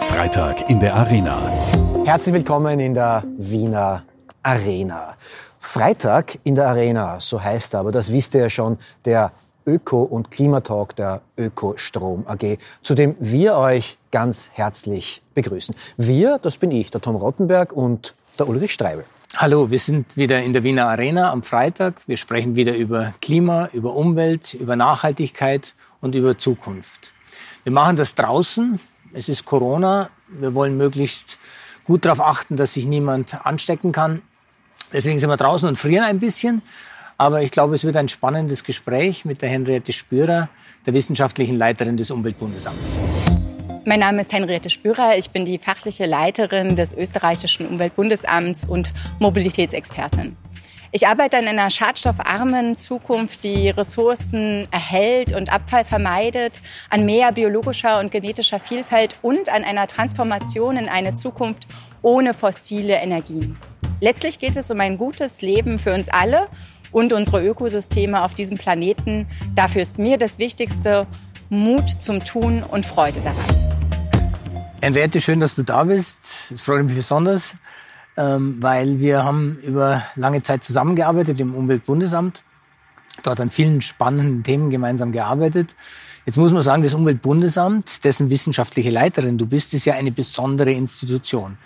Freitag 0.00 0.68
in 0.68 0.80
der 0.80 0.94
Arena. 0.94 1.38
Herzlich 2.04 2.34
willkommen 2.34 2.80
in 2.80 2.94
der 2.94 3.22
Wiener 3.38 4.04
Arena. 4.42 5.16
Freitag 5.60 6.38
in 6.44 6.54
der 6.54 6.68
Arena, 6.68 7.20
so 7.20 7.42
heißt 7.42 7.74
aber, 7.74 7.92
das 7.92 8.10
wisst 8.10 8.34
ihr 8.34 8.42
ja 8.42 8.50
schon, 8.50 8.78
der 9.04 9.32
Öko- 9.66 10.02
und 10.02 10.30
Klimatalk 10.30 10.96
der 10.96 11.20
Ökostrom 11.36 12.24
AG, 12.26 12.58
zu 12.82 12.94
dem 12.94 13.16
wir 13.20 13.56
euch 13.56 13.98
ganz 14.10 14.48
herzlich 14.52 15.22
begrüßen. 15.34 15.74
Wir, 15.96 16.38
das 16.38 16.56
bin 16.56 16.70
ich, 16.70 16.90
der 16.90 17.00
Tom 17.00 17.16
Rottenberg 17.16 17.72
und 17.72 18.14
der 18.38 18.48
Ulrich 18.48 18.72
Streibel. 18.72 19.04
Hallo, 19.36 19.70
wir 19.70 19.78
sind 19.78 20.16
wieder 20.16 20.42
in 20.42 20.52
der 20.52 20.64
Wiener 20.64 20.88
Arena 20.88 21.30
am 21.30 21.42
Freitag. 21.42 22.06
Wir 22.06 22.16
sprechen 22.16 22.56
wieder 22.56 22.74
über 22.74 23.14
Klima, 23.20 23.68
über 23.72 23.94
Umwelt, 23.94 24.54
über 24.54 24.76
Nachhaltigkeit 24.76 25.74
und 26.00 26.14
über 26.14 26.38
Zukunft. 26.38 27.12
Wir 27.64 27.72
machen 27.72 27.96
das 27.96 28.14
draußen. 28.14 28.80
Es 29.12 29.28
ist 29.28 29.44
Corona. 29.44 30.10
Wir 30.28 30.54
wollen 30.54 30.76
möglichst 30.76 31.38
gut 31.84 32.04
darauf 32.04 32.20
achten, 32.20 32.56
dass 32.56 32.74
sich 32.74 32.86
niemand 32.86 33.46
anstecken 33.46 33.92
kann. 33.92 34.22
Deswegen 34.92 35.18
sind 35.18 35.30
wir 35.30 35.36
draußen 35.36 35.68
und 35.68 35.76
frieren 35.76 36.04
ein 36.04 36.20
bisschen. 36.20 36.62
Aber 37.18 37.42
ich 37.42 37.50
glaube, 37.50 37.74
es 37.74 37.84
wird 37.84 37.96
ein 37.96 38.08
spannendes 38.08 38.62
Gespräch 38.62 39.24
mit 39.24 39.40
der 39.40 39.48
Henriette 39.48 39.92
Spürer, 39.92 40.48
der 40.84 40.94
wissenschaftlichen 40.94 41.56
Leiterin 41.56 41.96
des 41.96 42.10
Umweltbundesamts. 42.10 42.98
Mein 43.86 44.00
Name 44.00 44.20
ist 44.20 44.32
Henriette 44.32 44.68
Spürer. 44.68 45.16
Ich 45.16 45.30
bin 45.30 45.44
die 45.44 45.58
fachliche 45.58 46.06
Leiterin 46.06 46.76
des 46.76 46.92
österreichischen 46.92 47.66
Umweltbundesamts 47.68 48.64
und 48.64 48.92
Mobilitätsexpertin. 49.20 50.36
Ich 50.92 51.06
arbeite 51.06 51.36
an 51.36 51.48
einer 51.48 51.68
schadstoffarmen 51.68 52.76
Zukunft, 52.76 53.42
die 53.44 53.70
Ressourcen 53.70 54.68
erhält 54.70 55.34
und 55.34 55.52
Abfall 55.52 55.84
vermeidet, 55.84 56.60
an 56.90 57.04
mehr 57.04 57.32
biologischer 57.32 57.98
und 57.98 58.12
genetischer 58.12 58.60
Vielfalt 58.60 59.16
und 59.22 59.48
an 59.48 59.64
einer 59.64 59.88
Transformation 59.88 60.76
in 60.76 60.88
eine 60.88 61.14
Zukunft 61.14 61.66
ohne 62.02 62.34
fossile 62.34 62.94
Energien. 62.94 63.56
Letztlich 64.00 64.38
geht 64.38 64.56
es 64.56 64.70
um 64.70 64.78
ein 64.80 64.96
gutes 64.96 65.42
Leben 65.42 65.78
für 65.78 65.92
uns 65.92 66.08
alle 66.08 66.46
und 66.92 67.12
unsere 67.12 67.44
Ökosysteme 67.44 68.22
auf 68.22 68.34
diesem 68.34 68.56
Planeten. 68.56 69.26
Dafür 69.54 69.82
ist 69.82 69.98
mir 69.98 70.18
das 70.18 70.38
Wichtigste 70.38 71.06
Mut 71.48 71.88
zum 72.00 72.22
Tun 72.22 72.62
und 72.62 72.86
Freude 72.86 73.20
daran. 73.20 73.76
Henriette, 74.80 75.20
schön, 75.20 75.40
dass 75.40 75.56
du 75.56 75.62
da 75.62 75.84
bist. 75.84 76.52
Es 76.52 76.62
freut 76.62 76.84
mich 76.84 76.94
besonders. 76.94 77.56
Ähm, 78.16 78.56
weil 78.60 78.98
wir 78.98 79.24
haben 79.24 79.58
über 79.62 80.02
lange 80.14 80.42
Zeit 80.42 80.64
zusammengearbeitet 80.64 81.38
im 81.38 81.54
Umweltbundesamt, 81.54 82.42
dort 83.22 83.40
an 83.40 83.50
vielen 83.50 83.82
spannenden 83.82 84.42
Themen 84.42 84.70
gemeinsam 84.70 85.12
gearbeitet. 85.12 85.76
Jetzt 86.24 86.38
muss 86.38 86.52
man 86.52 86.62
sagen, 86.62 86.82
das 86.82 86.94
Umweltbundesamt, 86.94 88.04
dessen 88.04 88.30
wissenschaftliche 88.30 88.90
Leiterin 88.90 89.38
du 89.38 89.46
bist, 89.46 89.74
ist 89.74 89.84
ja 89.84 89.94
eine 89.94 90.12
besondere 90.12 90.72
Institution. 90.72 91.58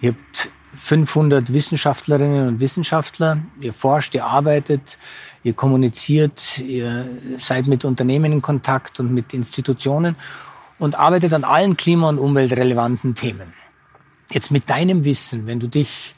Ihr 0.00 0.10
habt 0.10 0.50
500 0.74 1.52
Wissenschaftlerinnen 1.52 2.48
und 2.48 2.60
Wissenschaftler. 2.60 3.38
Ihr 3.60 3.72
forscht, 3.72 4.14
ihr 4.14 4.24
arbeitet, 4.24 4.98
ihr 5.44 5.52
kommuniziert, 5.52 6.58
ihr 6.58 7.08
seid 7.36 7.66
mit 7.66 7.84
Unternehmen 7.84 8.32
in 8.32 8.42
Kontakt 8.42 8.98
und 8.98 9.12
mit 9.12 9.34
Institutionen 9.34 10.16
und 10.78 10.98
arbeitet 10.98 11.32
an 11.32 11.44
allen 11.44 11.76
klima- 11.76 12.08
und 12.08 12.18
umweltrelevanten 12.18 13.14
Themen. 13.14 13.52
Jetzt 14.32 14.50
mit 14.50 14.70
deinem 14.70 15.04
Wissen, 15.04 15.46
wenn 15.46 15.60
du 15.60 15.68
dich 15.68 16.14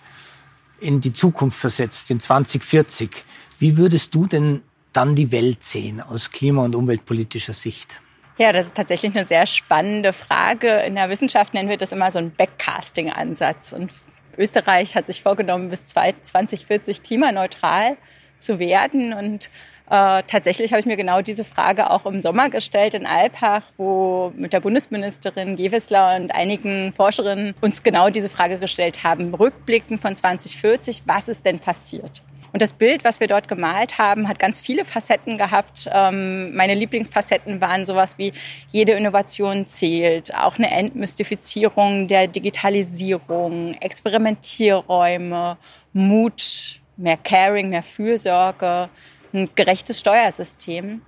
in 0.80 1.00
die 1.00 1.12
Zukunft 1.12 1.58
versetzt, 1.58 2.10
in 2.10 2.20
2040, 2.20 3.10
wie 3.58 3.76
würdest 3.76 4.14
du 4.14 4.26
denn 4.26 4.62
dann 4.92 5.16
die 5.16 5.32
Welt 5.32 5.64
sehen 5.64 6.00
aus 6.00 6.30
klima- 6.30 6.64
und 6.64 6.76
umweltpolitischer 6.76 7.54
Sicht? 7.54 8.00
Ja, 8.38 8.52
das 8.52 8.66
ist 8.66 8.74
tatsächlich 8.74 9.16
eine 9.16 9.24
sehr 9.24 9.46
spannende 9.46 10.12
Frage. 10.12 10.68
In 10.82 10.94
der 10.94 11.08
Wissenschaft 11.08 11.54
nennen 11.54 11.68
wir 11.68 11.76
das 11.76 11.92
immer 11.92 12.10
so 12.12 12.18
ein 12.18 12.32
Backcasting-Ansatz. 12.32 13.72
Und 13.72 13.90
Österreich 14.36 14.94
hat 14.94 15.06
sich 15.06 15.22
vorgenommen, 15.22 15.70
bis 15.70 15.88
2040 15.88 17.03
klimaneutral 17.03 17.97
zu 18.39 18.59
werden. 18.59 19.12
Und 19.12 19.50
äh, 19.91 20.22
tatsächlich 20.27 20.72
habe 20.72 20.81
ich 20.81 20.87
mir 20.87 20.97
genau 20.97 21.21
diese 21.21 21.45
Frage 21.45 21.91
auch 21.91 22.06
im 22.06 22.21
Sommer 22.21 22.49
gestellt 22.49 22.95
in 22.95 23.06
Alpach, 23.06 23.62
wo 23.77 24.33
mit 24.37 24.53
der 24.53 24.61
Bundesministerin 24.61 25.56
Gewissler 25.56 26.17
und 26.17 26.34
einigen 26.34 26.93
Forscherinnen 26.93 27.55
uns 27.61 27.83
genau 27.83 28.09
diese 28.09 28.31
Frage 28.31 28.59
gestellt 28.59 29.05
haben. 29.05 29.34
Rückblicken 29.34 29.99
von 29.99 30.17
2040, 30.17 31.03
was 31.06 31.28
ist 31.28 31.45
denn 31.45 31.59
passiert? 31.59 32.22
Und 32.55 32.62
das 32.62 32.72
Bild, 32.72 33.03
was 33.03 33.19
wir 33.19 33.27
dort 33.27 33.49
gemalt 33.49 33.99
haben, 33.99 34.28
hat 34.28 34.39
ganz 34.39 34.61
viele 34.61 34.84
Facetten 34.84 35.39
gehabt. 35.39 35.91
Ähm, 35.93 36.55
meine 36.55 36.75
Lieblingsfacetten 36.75 37.61
waren 37.61 37.84
sowas 37.84 38.16
wie 38.16 38.33
jede 38.69 38.93
Innovation 38.93 39.66
zählt, 39.66 40.33
auch 40.37 40.56
eine 40.56 40.71
Entmystifizierung 40.71 42.06
der 42.06 42.28
Digitalisierung, 42.28 43.75
Experimentierräume, 43.81 45.56
Mut, 45.93 46.81
mehr 46.97 47.16
Caring, 47.16 47.71
mehr 47.71 47.82
Fürsorge, 47.82 48.88
ein 49.32 49.50
gerechtes 49.55 50.00
Steuersystem. 50.00 51.03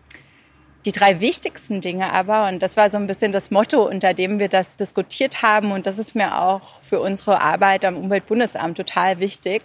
Die 0.85 0.93
drei 0.93 1.21
wichtigsten 1.21 1.81
Dinge 1.81 2.13
aber, 2.13 2.47
und 2.47 2.63
das 2.63 2.77
war 2.77 2.91
so 2.91 2.97
ein 2.97 3.09
bisschen 3.09 3.33
das 3.33 3.51
Motto, 3.51 3.89
unter 3.89 4.15
dem 4.15 4.39
wir 4.39 4.49
das 4.49 4.77
diskutiert 4.77 5.43
haben, 5.43 5.73
und 5.73 5.87
das 5.87 5.99
ist 5.99 6.15
mir 6.15 6.41
auch 6.41 6.81
für 6.81 7.01
unsere 7.01 7.41
Arbeit 7.41 7.85
am 7.85 7.97
Umweltbundesamt 7.97 8.77
total 8.77 9.19
wichtig, 9.19 9.63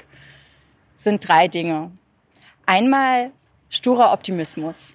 sind 0.96 1.28
drei 1.28 1.48
Dinge. 1.48 1.92
Einmal 2.66 3.32
sturer 3.70 4.14
Optimismus. 4.14 4.94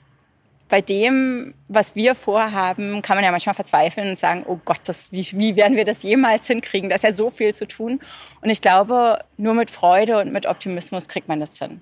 Bei 0.68 0.80
dem, 0.80 1.54
was 1.68 1.94
wir 1.94 2.14
vorhaben, 2.14 3.00
kann 3.02 3.16
man 3.16 3.24
ja 3.24 3.30
manchmal 3.30 3.54
verzweifeln 3.54 4.10
und 4.10 4.18
sagen, 4.18 4.44
oh 4.48 4.58
Gott, 4.64 4.80
das, 4.84 5.12
wie, 5.12 5.24
wie 5.32 5.54
werden 5.54 5.76
wir 5.76 5.84
das 5.84 6.02
jemals 6.02 6.48
hinkriegen? 6.48 6.88
Da 6.88 6.96
ist 6.96 7.04
ja 7.04 7.12
so 7.12 7.30
viel 7.30 7.54
zu 7.54 7.68
tun. 7.68 8.00
Und 8.40 8.50
ich 8.50 8.60
glaube, 8.60 9.20
nur 9.36 9.54
mit 9.54 9.70
Freude 9.70 10.18
und 10.18 10.32
mit 10.32 10.46
Optimismus 10.46 11.08
kriegt 11.08 11.28
man 11.28 11.38
das 11.38 11.58
hin. 11.58 11.80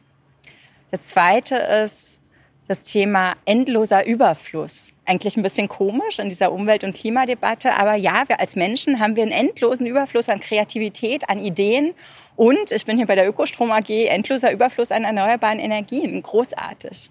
Das 0.91 1.07
zweite 1.07 1.57
ist 1.57 2.21
das 2.69 2.85
Thema 2.85 3.35
endloser 3.45 4.07
Überfluss. 4.07 4.89
Eigentlich 5.07 5.37
ein 5.37 5.43
bisschen 5.43 5.69
komisch 5.69 6.19
in 6.19 6.29
dieser 6.29 6.51
Umwelt- 6.51 6.85
und 6.85 6.95
Klimadebatte, 6.95 7.75
aber 7.75 7.95
ja, 7.95 8.25
wir 8.27 8.41
als 8.41 8.57
Menschen 8.57 9.01
haben 9.01 9.17
wir 9.17 9.23
einen 9.23 9.33
endlosen 9.33 9.87
Überfluss 9.87 10.29
an 10.29 10.41
Kreativität, 10.41 11.29
an 11.29 11.45
Ideen 11.45 11.95
und 12.37 12.73
ich 12.73 12.85
bin 12.85 12.97
hier 12.97 13.07
bei 13.07 13.15
der 13.15 13.29
Ökostrom 13.29 13.71
AG, 13.71 13.91
endloser 14.07 14.51
Überfluss 14.51 14.93
an 14.93 15.05
erneuerbaren 15.05 15.59
Energien. 15.59 16.23
Großartig. 16.23 17.11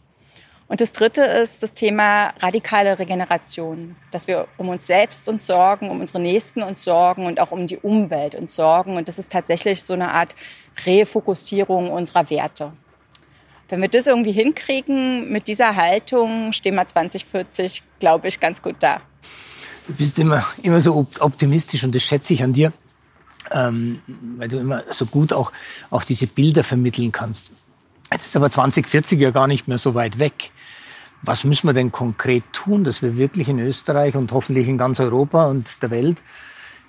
Und 0.68 0.82
das 0.82 0.94
dritte 0.94 1.24
ist 1.24 1.62
das 1.62 1.74
Thema 1.74 2.34
radikale 2.40 2.98
Regeneration, 2.98 3.96
dass 4.12 4.28
wir 4.28 4.48
um 4.58 4.70
uns 4.70 4.88
selbst 4.88 5.28
uns 5.28 5.46
sorgen, 5.46 5.90
um 5.90 6.00
unsere 6.00 6.20
Nächsten 6.20 6.64
uns 6.64 6.84
sorgen 6.84 7.26
und 7.26 7.40
auch 7.40 7.52
um 7.52 7.68
die 7.68 7.78
Umwelt 7.78 8.34
uns 8.34 8.56
sorgen. 8.56 8.98
Und 8.98 9.08
das 9.08 9.20
ist 9.20 9.32
tatsächlich 9.32 9.84
so 9.84 9.94
eine 9.94 10.12
Art 10.12 10.36
Refokussierung 10.86 11.92
unserer 11.92 12.30
Werte. 12.30 12.74
Wenn 13.70 13.82
wir 13.82 13.88
das 13.88 14.08
irgendwie 14.08 14.32
hinkriegen, 14.32 15.32
mit 15.32 15.48
dieser 15.48 15.76
Haltung 15.76 16.54
stehen 16.54 16.76
wir 16.76 16.86
2040, 16.86 17.84
glaube 18.00 18.28
ich, 18.28 18.40
ganz 18.40 18.62
gut 18.62 18.76
da. 18.80 19.02
Du 19.88 19.94
bist 19.94 20.18
immer, 20.20 20.46
immer 20.62 20.80
so 20.80 21.08
optimistisch 21.20 21.84
und 21.84 21.94
das 21.94 22.04
schätze 22.04 22.34
ich 22.34 22.44
an 22.44 22.54
dir, 22.54 22.72
ähm, 23.52 24.02
weil 24.38 24.48
du 24.48 24.58
immer 24.58 24.84
so 24.90 25.06
gut 25.06 25.34
auch, 25.34 25.52
auch 25.90 26.04
diese 26.04 26.28
Bilder 26.28 26.64
vermitteln 26.64 27.12
kannst. 27.12 27.52
Jetzt 28.14 28.28
ist 28.28 28.36
aber 28.36 28.52
2040 28.52 29.20
ja 29.20 29.32
gar 29.32 29.48
nicht 29.48 29.68
mehr 29.68 29.80
so 29.80 29.96
weit 29.96 30.20
weg. 30.20 30.52
Was 31.24 31.44
müssen 31.46 31.68
wir 31.68 31.74
denn 31.74 31.92
konkret 31.92 32.44
tun, 32.54 32.84
dass 32.84 33.02
wir 33.02 33.18
wirklich 33.18 33.50
in 33.50 33.58
Österreich 33.58 34.16
und 34.16 34.32
hoffentlich 34.32 34.68
in 34.68 34.78
ganz 34.78 35.00
Europa 35.00 35.48
und 35.48 35.82
der 35.82 35.90
Welt 35.90 36.22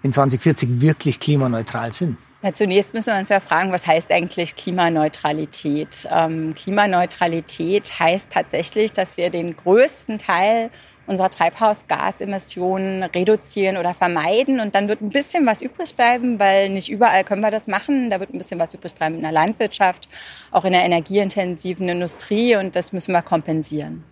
in 0.02 0.12
2040 0.12 0.82
wirklich 0.82 1.20
klimaneutral 1.20 1.92
sind? 1.92 2.18
Ja, 2.42 2.52
zunächst 2.52 2.92
müssen 2.92 3.14
wir 3.14 3.18
uns 3.18 3.30
ja 3.30 3.40
fragen, 3.40 3.72
was 3.72 3.86
heißt 3.86 4.12
eigentlich 4.12 4.54
Klimaneutralität? 4.54 6.06
Ähm, 6.10 6.54
Klimaneutralität 6.54 7.98
heißt 7.98 8.30
tatsächlich, 8.30 8.92
dass 8.92 9.16
wir 9.16 9.30
den 9.30 9.56
größten 9.56 10.18
Teil 10.18 10.68
unserer 11.06 11.30
Treibhausgasemissionen 11.30 13.02
reduzieren 13.02 13.76
oder 13.76 13.94
vermeiden. 13.94 14.60
Und 14.60 14.74
dann 14.74 14.88
wird 14.88 15.00
ein 15.00 15.10
bisschen 15.10 15.46
was 15.46 15.62
übrig 15.62 15.94
bleiben, 15.94 16.38
weil 16.38 16.70
nicht 16.70 16.90
überall 16.90 17.24
können 17.24 17.42
wir 17.42 17.50
das 17.50 17.66
machen. 17.66 18.10
Da 18.10 18.20
wird 18.20 18.32
ein 18.32 18.38
bisschen 18.38 18.58
was 18.58 18.74
übrig 18.74 18.94
bleiben 18.94 19.16
in 19.16 19.22
der 19.22 19.32
Landwirtschaft, 19.32 20.08
auch 20.50 20.64
in 20.64 20.72
der 20.72 20.84
energieintensiven 20.84 21.88
Industrie. 21.88 22.56
Und 22.56 22.76
das 22.76 22.92
müssen 22.92 23.12
wir 23.12 23.22
kompensieren. 23.22 24.04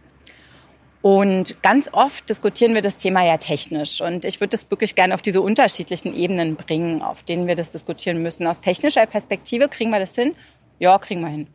Und 1.02 1.60
ganz 1.62 1.90
oft 1.92 2.28
diskutieren 2.30 2.76
wir 2.76 2.80
das 2.80 2.96
Thema 2.96 3.24
ja 3.26 3.36
technisch. 3.36 4.00
Und 4.00 4.24
ich 4.24 4.40
würde 4.40 4.50
das 4.50 4.70
wirklich 4.70 4.94
gerne 4.94 5.14
auf 5.14 5.22
diese 5.22 5.40
unterschiedlichen 5.40 6.14
Ebenen 6.14 6.54
bringen, 6.54 7.02
auf 7.02 7.24
denen 7.24 7.48
wir 7.48 7.56
das 7.56 7.72
diskutieren 7.72 8.22
müssen. 8.22 8.46
Aus 8.46 8.60
technischer 8.60 9.04
Perspektive 9.06 9.68
kriegen 9.68 9.90
wir 9.90 9.98
das 9.98 10.14
hin? 10.14 10.36
Ja, 10.78 10.98
kriegen 10.98 11.20
wir 11.20 11.28
hin. 11.28 11.48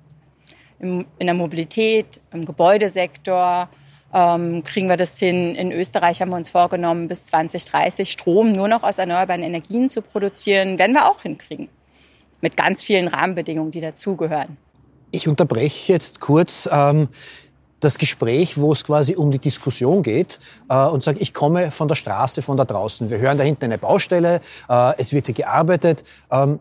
in 0.80 1.06
der 1.20 1.34
Mobilität, 1.34 2.20
im 2.34 2.46
Gebäudesektor 2.46 3.70
ähm, 4.14 4.64
kriegen 4.64 4.90
wir 4.90 4.98
das 4.98 5.18
hin. 5.20 5.56
In 5.56 5.72
Österreich 5.72 6.22
haben 6.22 6.30
wir 6.30 6.38
uns 6.38 6.50
vorgenommen, 6.50 7.08
bis 7.08 7.26
2030 7.26 8.12
Strom 8.12 8.52
nur 8.52 8.68
noch 8.68 8.84
aus 8.84 8.98
erneuerbaren 8.98 9.44
Energien 9.44 9.90
zu 9.90 10.02
produzieren. 10.02 10.80
Werden 10.80 10.94
wir 10.94 11.10
auch 11.10 11.22
hinkriegen. 11.22 11.70
Mit 12.42 12.56
ganz 12.56 12.84
vielen 12.84 13.08
Rahmenbedingungen, 13.08 13.72
die 13.72 13.82
dazugehören. 13.82 14.58
Ich 15.12 15.28
unterbreche 15.28 15.94
jetzt 15.94 16.20
kurz. 16.20 16.70
Ähm 16.72 17.10
das 17.80 17.98
Gespräch, 17.98 18.58
wo 18.58 18.72
es 18.72 18.84
quasi 18.84 19.16
um 19.16 19.32
die 19.32 19.40
Diskussion 19.40 20.04
geht 20.04 20.40
äh, 20.70 20.86
und 20.86 21.04
sage, 21.04 21.20
ich 21.20 21.34
komme 21.34 21.72
von 21.72 21.88
der 21.88 21.96
Straße, 21.96 22.42
von 22.42 22.58
da 22.58 22.66
draußen. 22.66 23.10
Wir 23.10 23.20
hören 23.20 23.38
da 23.38 23.44
hinten 23.44 23.66
eine 23.66 23.78
Baustelle, 23.78 24.42
äh, 24.70 24.94
es 24.98 25.14
wird 25.14 25.28
hier 25.28 25.36
gearbeitet. 25.36 26.04
Ähm, 26.32 26.60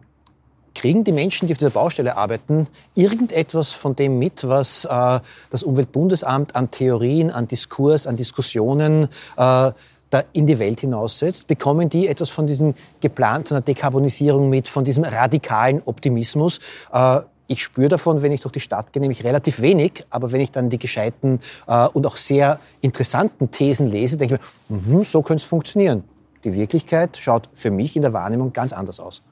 kriegen 0.77 1.05
die 1.05 1.13
Menschen, 1.13 1.49
die 1.49 1.55
auf 1.55 1.59
dieser 1.59 1.71
Baustelle 1.71 2.17
arbeiten, 2.17 2.69
irgendetwas 2.95 3.73
von 3.73 3.97
dem 3.97 4.19
mit, 4.19 4.47
was 4.47 4.85
äh, 4.85 5.21
das 5.51 5.63
Umweltbundesamt 5.63 6.55
an 6.55 6.71
Theorien, 6.71 7.31
an 7.31 7.49
Diskurs, 7.49 8.07
an 8.07 8.17
Diskussionen 8.17 9.05
äh, 9.05 9.07
da 9.37 10.23
in 10.33 10.47
die 10.47 10.59
Welt 10.59 10.81
hinaussetzt? 10.81 11.47
Bekommen 11.47 11.89
die 11.89 12.07
etwas 12.07 12.29
von 12.29 12.47
diesem 12.47 12.75
geplanten, 13.01 13.49
von 13.49 13.55
der 13.57 13.63
Dekarbonisierung 13.63 14.51
mit, 14.51 14.69
von 14.69 14.85
diesem 14.85 15.05
radikalen 15.05 15.83
Optimismus? 15.87 16.61
Äh, 16.93 17.21
ich 17.49 17.63
spüre 17.63 17.89
davon, 17.89 18.21
wenn 18.21 18.33
ich 18.33 18.43
durch 18.43 18.53
die 18.53 18.61
Stadt 18.61 18.93
gehe, 18.93 19.01
nämlich 19.01 19.25
relativ 19.25 19.61
wenig. 19.61 20.05
Aber 20.11 20.31
wenn 20.31 20.43
ich 20.43 20.51
dann 20.51 20.69
die 20.69 20.79
gescheiten 20.79 21.41
äh, 21.67 21.87
und 21.89 22.07
auch 22.07 22.19
sehr 22.19 22.61
interessanten 22.83 23.51
Thesen 23.51 23.91
lese, 23.91 24.19
denke 24.19 24.35
ich 24.35 24.41
mir, 24.69 24.99
mh, 24.99 25.05
so 25.05 25.23
könnte 25.23 25.43
es 25.43 25.49
funktionieren. 25.49 26.05
Die 26.45 26.53
Wirklichkeit 26.53 27.17
schaut 27.17 27.49
für 27.55 27.71
mich 27.71 27.97
in 27.97 28.03
der 28.03 28.13
Wahrnehmung 28.13 28.53
ganz 28.53 28.75
anders 28.75 29.01
aus 29.01 29.23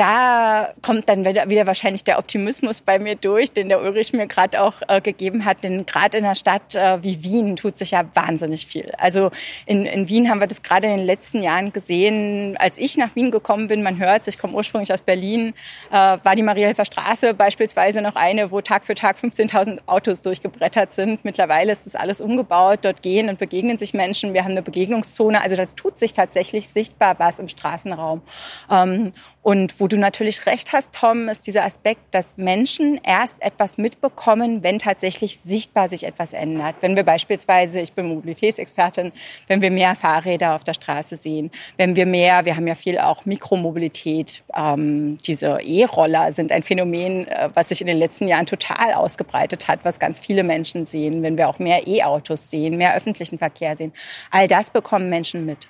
da 0.00 0.72
kommt 0.80 1.10
dann 1.10 1.26
wieder, 1.26 1.66
wahrscheinlich 1.66 2.04
der 2.04 2.18
Optimismus 2.18 2.80
bei 2.80 2.98
mir 2.98 3.16
durch, 3.16 3.52
den 3.52 3.68
der 3.68 3.82
Ulrich 3.82 4.14
mir 4.14 4.26
gerade 4.26 4.62
auch 4.62 4.76
äh, 4.88 5.02
gegeben 5.02 5.44
hat. 5.44 5.62
Denn 5.62 5.84
gerade 5.84 6.16
in 6.16 6.24
einer 6.24 6.34
Stadt 6.34 6.74
äh, 6.74 7.02
wie 7.02 7.22
Wien 7.22 7.54
tut 7.56 7.76
sich 7.76 7.90
ja 7.90 8.04
wahnsinnig 8.14 8.66
viel. 8.66 8.92
Also 8.96 9.30
in, 9.66 9.84
in 9.84 10.08
Wien 10.08 10.30
haben 10.30 10.40
wir 10.40 10.46
das 10.46 10.62
gerade 10.62 10.86
in 10.86 10.96
den 10.96 11.06
letzten 11.06 11.42
Jahren 11.42 11.74
gesehen. 11.74 12.56
Als 12.58 12.78
ich 12.78 12.96
nach 12.96 13.14
Wien 13.14 13.30
gekommen 13.30 13.68
bin, 13.68 13.82
man 13.82 13.98
hört 13.98 14.26
ich 14.26 14.38
komme 14.38 14.54
ursprünglich 14.54 14.90
aus 14.90 15.02
Berlin, 15.02 15.52
äh, 15.90 15.94
war 15.94 16.34
die 16.34 16.42
Mariahilfer 16.42 16.86
Straße 16.86 17.34
beispielsweise 17.34 18.00
noch 18.00 18.16
eine, 18.16 18.50
wo 18.50 18.62
Tag 18.62 18.86
für 18.86 18.94
Tag 18.94 19.18
15.000 19.18 19.80
Autos 19.84 20.22
durchgebrettert 20.22 20.94
sind. 20.94 21.26
Mittlerweile 21.26 21.72
ist 21.72 21.84
das 21.84 21.94
alles 21.94 22.22
umgebaut. 22.22 22.80
Dort 22.82 23.02
gehen 23.02 23.28
und 23.28 23.38
begegnen 23.38 23.76
sich 23.76 23.92
Menschen. 23.92 24.32
Wir 24.32 24.44
haben 24.44 24.52
eine 24.52 24.62
Begegnungszone. 24.62 25.42
Also 25.42 25.56
da 25.56 25.66
tut 25.66 25.98
sich 25.98 26.14
tatsächlich 26.14 26.68
sichtbar 26.68 27.18
was 27.18 27.38
im 27.38 27.48
Straßenraum. 27.48 28.22
Ähm, 28.70 29.12
und 29.42 29.80
wo 29.80 29.88
du 29.88 29.98
natürlich 29.98 30.44
recht 30.44 30.74
hast, 30.74 30.94
Tom, 30.94 31.28
ist 31.30 31.46
dieser 31.46 31.64
Aspekt, 31.64 32.02
dass 32.10 32.36
Menschen 32.36 33.00
erst 33.02 33.40
etwas 33.40 33.78
mitbekommen, 33.78 34.62
wenn 34.62 34.78
tatsächlich 34.78 35.38
sichtbar 35.38 35.88
sich 35.88 36.04
etwas 36.04 36.34
ändert. 36.34 36.76
Wenn 36.82 36.94
wir 36.94 37.04
beispielsweise, 37.04 37.80
ich 37.80 37.94
bin 37.94 38.08
Mobilitätsexpertin, 38.08 39.12
wenn 39.48 39.62
wir 39.62 39.70
mehr 39.70 39.94
Fahrräder 39.94 40.54
auf 40.54 40.62
der 40.62 40.74
Straße 40.74 41.16
sehen, 41.16 41.50
wenn 41.78 41.96
wir 41.96 42.04
mehr, 42.04 42.44
wir 42.44 42.54
haben 42.54 42.66
ja 42.66 42.74
viel 42.74 42.98
auch 42.98 43.24
Mikromobilität, 43.24 44.42
ähm, 44.54 45.16
diese 45.26 45.58
E-Roller 45.62 46.32
sind 46.32 46.52
ein 46.52 46.62
Phänomen, 46.62 47.26
äh, 47.26 47.48
was 47.54 47.70
sich 47.70 47.80
in 47.80 47.86
den 47.86 47.98
letzten 47.98 48.28
Jahren 48.28 48.44
total 48.44 48.92
ausgebreitet 48.92 49.68
hat, 49.68 49.80
was 49.84 49.98
ganz 49.98 50.20
viele 50.20 50.42
Menschen 50.42 50.84
sehen, 50.84 51.22
wenn 51.22 51.38
wir 51.38 51.48
auch 51.48 51.58
mehr 51.58 51.86
E-Autos 51.86 52.50
sehen, 52.50 52.76
mehr 52.76 52.94
öffentlichen 52.94 53.38
Verkehr 53.38 53.74
sehen. 53.74 53.94
All 54.30 54.46
das 54.48 54.68
bekommen 54.70 55.08
Menschen 55.08 55.46
mit. 55.46 55.66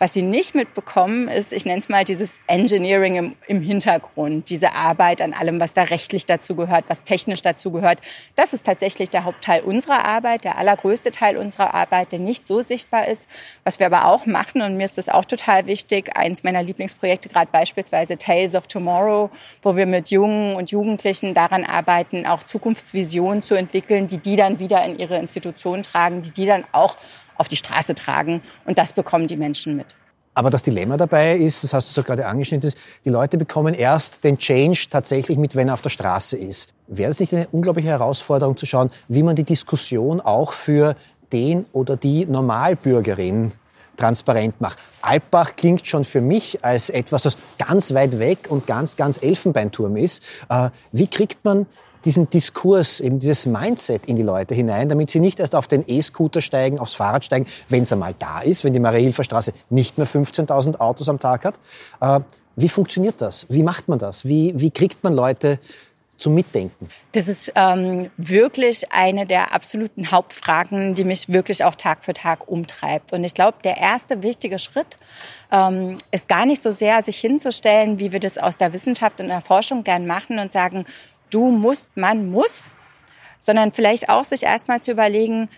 Was 0.00 0.12
sie 0.12 0.22
nicht 0.22 0.54
mitbekommen, 0.54 1.26
ist, 1.26 1.52
ich 1.52 1.64
nenne 1.64 1.80
es 1.80 1.88
mal 1.88 2.04
dieses 2.04 2.40
Engineering 2.46 3.16
im, 3.16 3.36
im, 3.48 3.60
Hintergrund, 3.60 4.48
diese 4.48 4.72
Arbeit 4.72 5.20
an 5.20 5.32
allem, 5.32 5.60
was 5.60 5.74
da 5.74 5.82
rechtlich 5.82 6.24
dazu 6.24 6.54
gehört, 6.54 6.84
was 6.86 7.02
technisch 7.02 7.42
dazu 7.42 7.72
gehört. 7.72 8.00
Das 8.36 8.52
ist 8.52 8.64
tatsächlich 8.64 9.10
der 9.10 9.24
Hauptteil 9.24 9.62
unserer 9.62 10.06
Arbeit, 10.06 10.44
der 10.44 10.56
allergrößte 10.56 11.10
Teil 11.10 11.36
unserer 11.36 11.74
Arbeit, 11.74 12.12
der 12.12 12.20
nicht 12.20 12.46
so 12.46 12.62
sichtbar 12.62 13.08
ist. 13.08 13.28
Was 13.64 13.80
wir 13.80 13.86
aber 13.86 14.06
auch 14.06 14.24
machen, 14.24 14.62
und 14.62 14.76
mir 14.76 14.84
ist 14.84 14.98
das 14.98 15.08
auch 15.08 15.24
total 15.24 15.66
wichtig, 15.66 16.16
eins 16.16 16.44
meiner 16.44 16.62
Lieblingsprojekte, 16.62 17.28
gerade 17.28 17.50
beispielsweise 17.50 18.16
Tales 18.16 18.54
of 18.54 18.68
Tomorrow, 18.68 19.30
wo 19.62 19.74
wir 19.74 19.86
mit 19.86 20.12
Jungen 20.12 20.54
und 20.54 20.70
Jugendlichen 20.70 21.34
daran 21.34 21.64
arbeiten, 21.64 22.24
auch 22.24 22.44
Zukunftsvisionen 22.44 23.42
zu 23.42 23.56
entwickeln, 23.56 24.06
die 24.06 24.18
die 24.18 24.36
dann 24.36 24.60
wieder 24.60 24.84
in 24.84 24.96
ihre 24.96 25.18
Institution 25.18 25.82
tragen, 25.82 26.22
die 26.22 26.30
die 26.30 26.46
dann 26.46 26.64
auch 26.70 26.96
auf 27.38 27.48
die 27.48 27.56
Straße 27.56 27.94
tragen. 27.94 28.42
Und 28.66 28.78
das 28.78 28.92
bekommen 28.92 29.26
die 29.26 29.36
Menschen 29.36 29.76
mit. 29.76 29.86
Aber 30.34 30.50
das 30.50 30.62
Dilemma 30.62 30.96
dabei 30.96 31.36
ist, 31.36 31.64
das 31.64 31.74
hast 31.74 31.88
du 31.88 31.92
so 31.92 32.04
gerade 32.04 32.26
angeschnitten, 32.26 32.72
die 33.04 33.10
Leute 33.10 33.38
bekommen 33.38 33.74
erst 33.74 34.22
den 34.22 34.38
Change 34.38 34.86
tatsächlich 34.88 35.36
mit, 35.36 35.56
wenn 35.56 35.66
er 35.66 35.74
auf 35.74 35.82
der 35.82 35.90
Straße 35.90 36.36
ist. 36.36 36.74
Wäre 36.86 37.10
es 37.10 37.18
nicht 37.18 37.34
eine 37.34 37.48
unglaubliche 37.48 37.88
Herausforderung 37.88 38.56
zu 38.56 38.64
schauen, 38.64 38.90
wie 39.08 39.24
man 39.24 39.34
die 39.34 39.42
Diskussion 39.42 40.20
auch 40.20 40.52
für 40.52 40.94
den 41.32 41.66
oder 41.72 41.96
die 41.96 42.24
Normalbürgerin 42.24 43.50
transparent 43.96 44.60
macht. 44.60 44.78
Alpbach 45.02 45.56
klingt 45.56 45.86
schon 45.86 46.04
für 46.04 46.20
mich 46.20 46.64
als 46.64 46.88
etwas, 46.88 47.22
das 47.22 47.36
ganz 47.58 47.92
weit 47.92 48.18
weg 48.20 48.46
und 48.48 48.66
ganz, 48.66 48.96
ganz 48.96 49.20
Elfenbeinturm 49.20 49.96
ist. 49.96 50.22
Äh, 50.48 50.70
wie 50.92 51.08
kriegt 51.08 51.44
man 51.44 51.66
diesen 52.04 52.30
Diskurs, 52.30 53.00
eben 53.00 53.18
dieses 53.18 53.46
Mindset 53.46 54.06
in 54.06 54.16
die 54.16 54.22
Leute 54.22 54.54
hinein, 54.54 54.88
damit 54.88 55.10
sie 55.10 55.20
nicht 55.20 55.40
erst 55.40 55.54
auf 55.54 55.68
den 55.68 55.84
E-Scooter 55.86 56.40
steigen, 56.40 56.78
aufs 56.78 56.94
Fahrrad 56.94 57.24
steigen, 57.24 57.46
wenn 57.68 57.82
es 57.82 57.92
einmal 57.92 58.14
da 58.18 58.40
ist, 58.40 58.64
wenn 58.64 58.72
die 58.72 58.80
Marie-Hilfer 58.80 59.24
Straße 59.24 59.52
nicht 59.70 59.98
mehr 59.98 60.06
15.000 60.06 60.78
Autos 60.78 61.08
am 61.08 61.18
Tag 61.18 61.44
hat. 61.44 61.54
Äh, 62.00 62.20
wie 62.56 62.68
funktioniert 62.68 63.20
das? 63.20 63.46
Wie 63.48 63.62
macht 63.62 63.88
man 63.88 63.98
das? 63.98 64.24
Wie, 64.24 64.52
wie 64.56 64.70
kriegt 64.70 65.04
man 65.04 65.14
Leute 65.14 65.60
zum 66.18 66.34
Mitdenken? 66.34 66.90
Das 67.12 67.28
ist 67.28 67.52
ähm, 67.54 68.10
wirklich 68.16 68.92
eine 68.92 69.26
der 69.26 69.54
absoluten 69.54 70.10
Hauptfragen, 70.10 70.94
die 70.94 71.04
mich 71.04 71.28
wirklich 71.32 71.64
auch 71.64 71.76
Tag 71.76 72.04
für 72.04 72.12
Tag 72.12 72.48
umtreibt. 72.48 73.12
Und 73.12 73.24
ich 73.24 73.34
glaube, 73.34 73.58
der 73.62 73.78
erste 73.78 74.22
wichtige 74.22 74.58
Schritt 74.58 74.96
ähm, 75.50 75.96
ist 76.10 76.28
gar 76.28 76.44
nicht 76.44 76.62
so 76.62 76.70
sehr, 76.70 77.02
sich 77.02 77.18
hinzustellen, 77.18 77.98
wie 77.98 78.12
wir 78.12 78.20
das 78.20 78.36
aus 78.36 78.56
der 78.56 78.72
Wissenschaft 78.72 79.20
und 79.20 79.28
der 79.28 79.40
Forschung 79.40 79.84
gern 79.84 80.06
machen 80.06 80.38
und 80.38 80.52
sagen, 80.52 80.84
du 81.30 81.50
musst, 81.50 81.96
man 81.96 82.30
muss, 82.30 82.70
sondern 83.38 83.72
vielleicht 83.72 84.08
auch 84.08 84.24
sich 84.24 84.42
erstmal 84.42 84.80
zu 84.80 84.90
überlegen, 84.90 85.48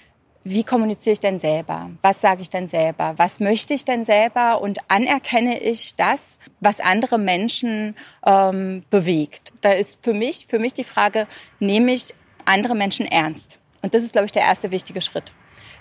wie 0.43 0.65
kommuniziere 0.65 1.13
ich 1.13 1.21
denn 1.21 1.39
selber? 1.39 1.91
Was 2.01 2.21
sage 2.21 2.41
ich 2.41 2.49
denn 2.49 2.67
selber? 2.67 3.15
Was 3.17 3.41
möchte 3.41 3.75
ich 3.75 3.85
denn 3.85 4.07
selber? 4.07 4.63
Und 4.63 4.79
anerkenne 4.89 5.61
ich 5.61 5.97
das, 5.97 6.39
was 6.61 6.81
andere 6.81 7.19
Menschen 7.19 7.95
ähm, 8.25 8.85
bewegt? 8.89 9.53
Da 9.61 9.73
ist 9.73 9.99
für 10.03 10.15
mich, 10.15 10.47
für 10.47 10.59
mich 10.59 10.73
die 10.73 10.85
Frage, 10.85 11.27
nehme 11.59 11.93
ich 11.93 12.15
andere 12.47 12.75
Menschen 12.75 13.05
ernst? 13.05 13.59
Und 13.83 13.93
das 13.93 14.03
ist, 14.03 14.13
glaube 14.13 14.27
ich, 14.27 14.33
der 14.33 14.43
erste 14.43 14.71
wichtige 14.71 15.03
Schritt. 15.03 15.33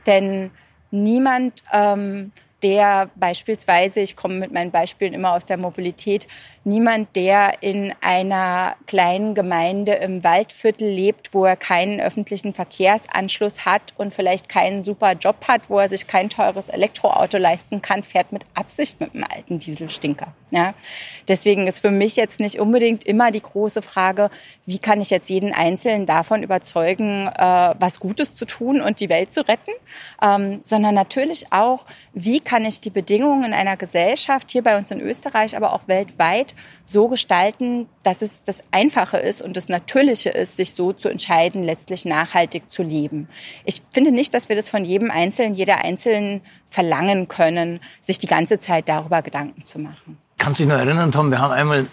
Denn 0.05 0.51
niemand 0.91 1.63
ähm, 1.71 2.33
der 2.63 3.09
beispielsweise, 3.15 4.01
ich 4.01 4.15
komme 4.15 4.35
mit 4.35 4.51
meinen 4.51 4.71
Beispielen 4.71 5.13
immer 5.13 5.33
aus 5.33 5.45
der 5.45 5.57
Mobilität, 5.57 6.27
niemand, 6.63 7.15
der 7.15 7.61
in 7.61 7.93
einer 8.01 8.75
kleinen 8.85 9.35
Gemeinde 9.35 9.93
im 9.93 10.23
Waldviertel 10.23 10.89
lebt, 10.89 11.33
wo 11.33 11.45
er 11.45 11.55
keinen 11.55 11.99
öffentlichen 11.99 12.53
Verkehrsanschluss 12.53 13.65
hat 13.65 13.93
und 13.97 14.13
vielleicht 14.13 14.49
keinen 14.49 14.83
super 14.83 15.13
Job 15.13 15.47
hat, 15.47 15.69
wo 15.69 15.79
er 15.79 15.89
sich 15.89 16.07
kein 16.07 16.29
teures 16.29 16.69
Elektroauto 16.69 17.37
leisten 17.37 17.81
kann, 17.81 18.03
fährt 18.03 18.31
mit 18.31 18.45
Absicht 18.53 18.99
mit 18.99 19.13
einem 19.13 19.25
alten 19.25 19.59
Dieselstinker. 19.59 20.33
Ja? 20.51 20.73
Deswegen 21.27 21.67
ist 21.67 21.79
für 21.79 21.91
mich 21.91 22.15
jetzt 22.15 22.39
nicht 22.39 22.59
unbedingt 22.59 23.03
immer 23.03 23.31
die 23.31 23.41
große 23.41 23.81
Frage, 23.81 24.29
wie 24.65 24.79
kann 24.79 25.01
ich 25.01 25.09
jetzt 25.09 25.29
jeden 25.29 25.53
Einzelnen 25.53 26.05
davon 26.05 26.43
überzeugen, 26.43 27.27
äh, 27.27 27.75
was 27.79 27.99
Gutes 27.99 28.35
zu 28.35 28.45
tun 28.45 28.81
und 28.81 28.99
die 28.99 29.09
Welt 29.09 29.31
zu 29.31 29.47
retten, 29.47 29.71
ähm, 30.21 30.61
sondern 30.63 30.95
natürlich 30.95 31.51
auch, 31.51 31.85
wie 32.13 32.39
kann 32.39 32.65
ich 32.65 32.81
die 32.81 32.89
Bedingungen 32.89 33.43
in 33.43 33.53
einer 33.53 33.77
Gesellschaft, 33.77 34.51
hier 34.51 34.63
bei 34.63 34.77
uns 34.77 34.91
in 34.91 35.01
Österreich, 35.01 35.55
aber 35.55 35.73
auch 35.73 35.87
weltweit, 35.87 36.55
so 36.83 37.07
gestalten, 37.07 37.87
dass 38.03 38.21
es 38.21 38.43
das 38.43 38.63
Einfache 38.71 39.17
ist 39.17 39.41
und 39.41 39.55
das 39.55 39.69
Natürliche 39.69 40.29
ist, 40.29 40.55
sich 40.55 40.73
so 40.73 40.93
zu 40.93 41.09
entscheiden, 41.09 41.63
letztlich 41.63 42.05
nachhaltig 42.05 42.69
zu 42.71 42.81
leben. 42.81 43.29
Ich 43.65 43.81
finde 43.91 44.11
nicht, 44.11 44.33
dass 44.33 44.49
wir 44.49 44.55
das 44.55 44.69
von 44.69 44.83
jedem 44.83 45.11
Einzelnen, 45.11 45.53
jeder 45.53 45.83
Einzelnen 45.83 46.41
verlangen 46.67 47.27
können, 47.27 47.79
sich 48.01 48.17
die 48.17 48.27
ganze 48.27 48.57
Zeit 48.59 48.89
darüber 48.89 49.21
Gedanken 49.21 49.65
zu 49.65 49.79
machen. 49.79 50.17
Kannst 50.39 50.59
du 50.59 50.63
dich 50.63 50.71
noch 50.71 50.79
erinnern, 50.79 51.11
Tom, 51.11 51.29
wir 51.31 51.39
haben 51.39 51.51
einmal 51.51 51.85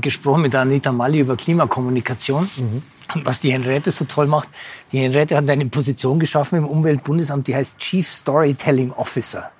gesprochen 0.00 0.42
mit 0.42 0.54
Anita 0.54 0.92
Malli 0.92 1.18
über 1.18 1.36
Klimakommunikation. 1.36 2.48
Mhm. 2.56 2.82
Und 3.14 3.26
was 3.26 3.40
die 3.40 3.52
Henriette 3.52 3.90
so 3.90 4.04
toll 4.04 4.26
macht, 4.26 4.48
die 4.92 5.00
Henriette 5.00 5.36
hat 5.36 5.48
eine 5.50 5.66
Position 5.66 6.20
geschaffen 6.20 6.58
im 6.58 6.66
Umweltbundesamt, 6.66 7.48
die 7.48 7.56
heißt 7.56 7.76
Chief 7.78 8.08
Storytelling 8.08 8.92
Officer. 8.92 9.50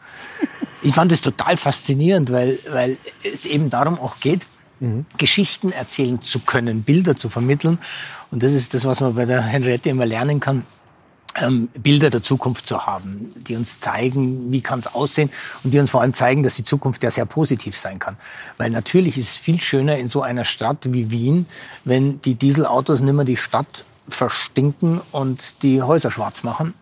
Ich 0.82 0.94
fand 0.94 1.10
es 1.10 1.20
total 1.20 1.56
faszinierend, 1.56 2.30
weil, 2.30 2.58
weil 2.70 2.96
es 3.24 3.44
eben 3.44 3.70
darum 3.70 3.98
auch 3.98 4.20
geht, 4.20 4.42
mhm. 4.78 5.04
Geschichten 5.16 5.72
erzählen 5.72 6.22
zu 6.22 6.38
können, 6.38 6.84
Bilder 6.84 7.16
zu 7.16 7.28
vermitteln. 7.28 7.78
Und 8.30 8.44
das 8.44 8.52
ist 8.52 8.72
das, 8.72 8.84
was 8.84 9.00
man 9.00 9.16
bei 9.16 9.24
der 9.24 9.42
Henriette 9.42 9.88
immer 9.88 10.06
lernen 10.06 10.38
kann 10.38 10.64
ähm, 11.40 11.68
Bilder 11.74 12.10
der 12.10 12.22
Zukunft 12.22 12.66
zu 12.66 12.86
haben, 12.86 13.32
die 13.36 13.56
uns 13.56 13.80
zeigen, 13.80 14.50
wie 14.52 14.60
kann 14.60 14.78
es 14.78 14.86
aussehen 14.86 15.30
und 15.64 15.72
die 15.72 15.78
uns 15.78 15.90
vor 15.90 16.02
allem 16.02 16.14
zeigen, 16.14 16.42
dass 16.42 16.54
die 16.54 16.64
Zukunft 16.64 17.02
ja 17.02 17.10
sehr 17.10 17.26
positiv 17.26 17.76
sein 17.76 17.98
kann. 17.98 18.16
Weil 18.56 18.70
natürlich 18.70 19.18
ist 19.18 19.30
es 19.30 19.36
viel 19.36 19.60
schöner 19.60 19.98
in 19.98 20.08
so 20.08 20.22
einer 20.22 20.44
Stadt 20.44 20.78
wie 20.92 21.10
Wien, 21.10 21.46
wenn 21.84 22.20
die 22.22 22.34
Dieselautos 22.34 23.00
nicht 23.00 23.14
mehr 23.14 23.24
die 23.24 23.36
Stadt 23.36 23.84
verstinken 24.08 25.00
und 25.12 25.62
die 25.62 25.82
Häuser 25.82 26.10
schwarz 26.10 26.42
machen. 26.42 26.74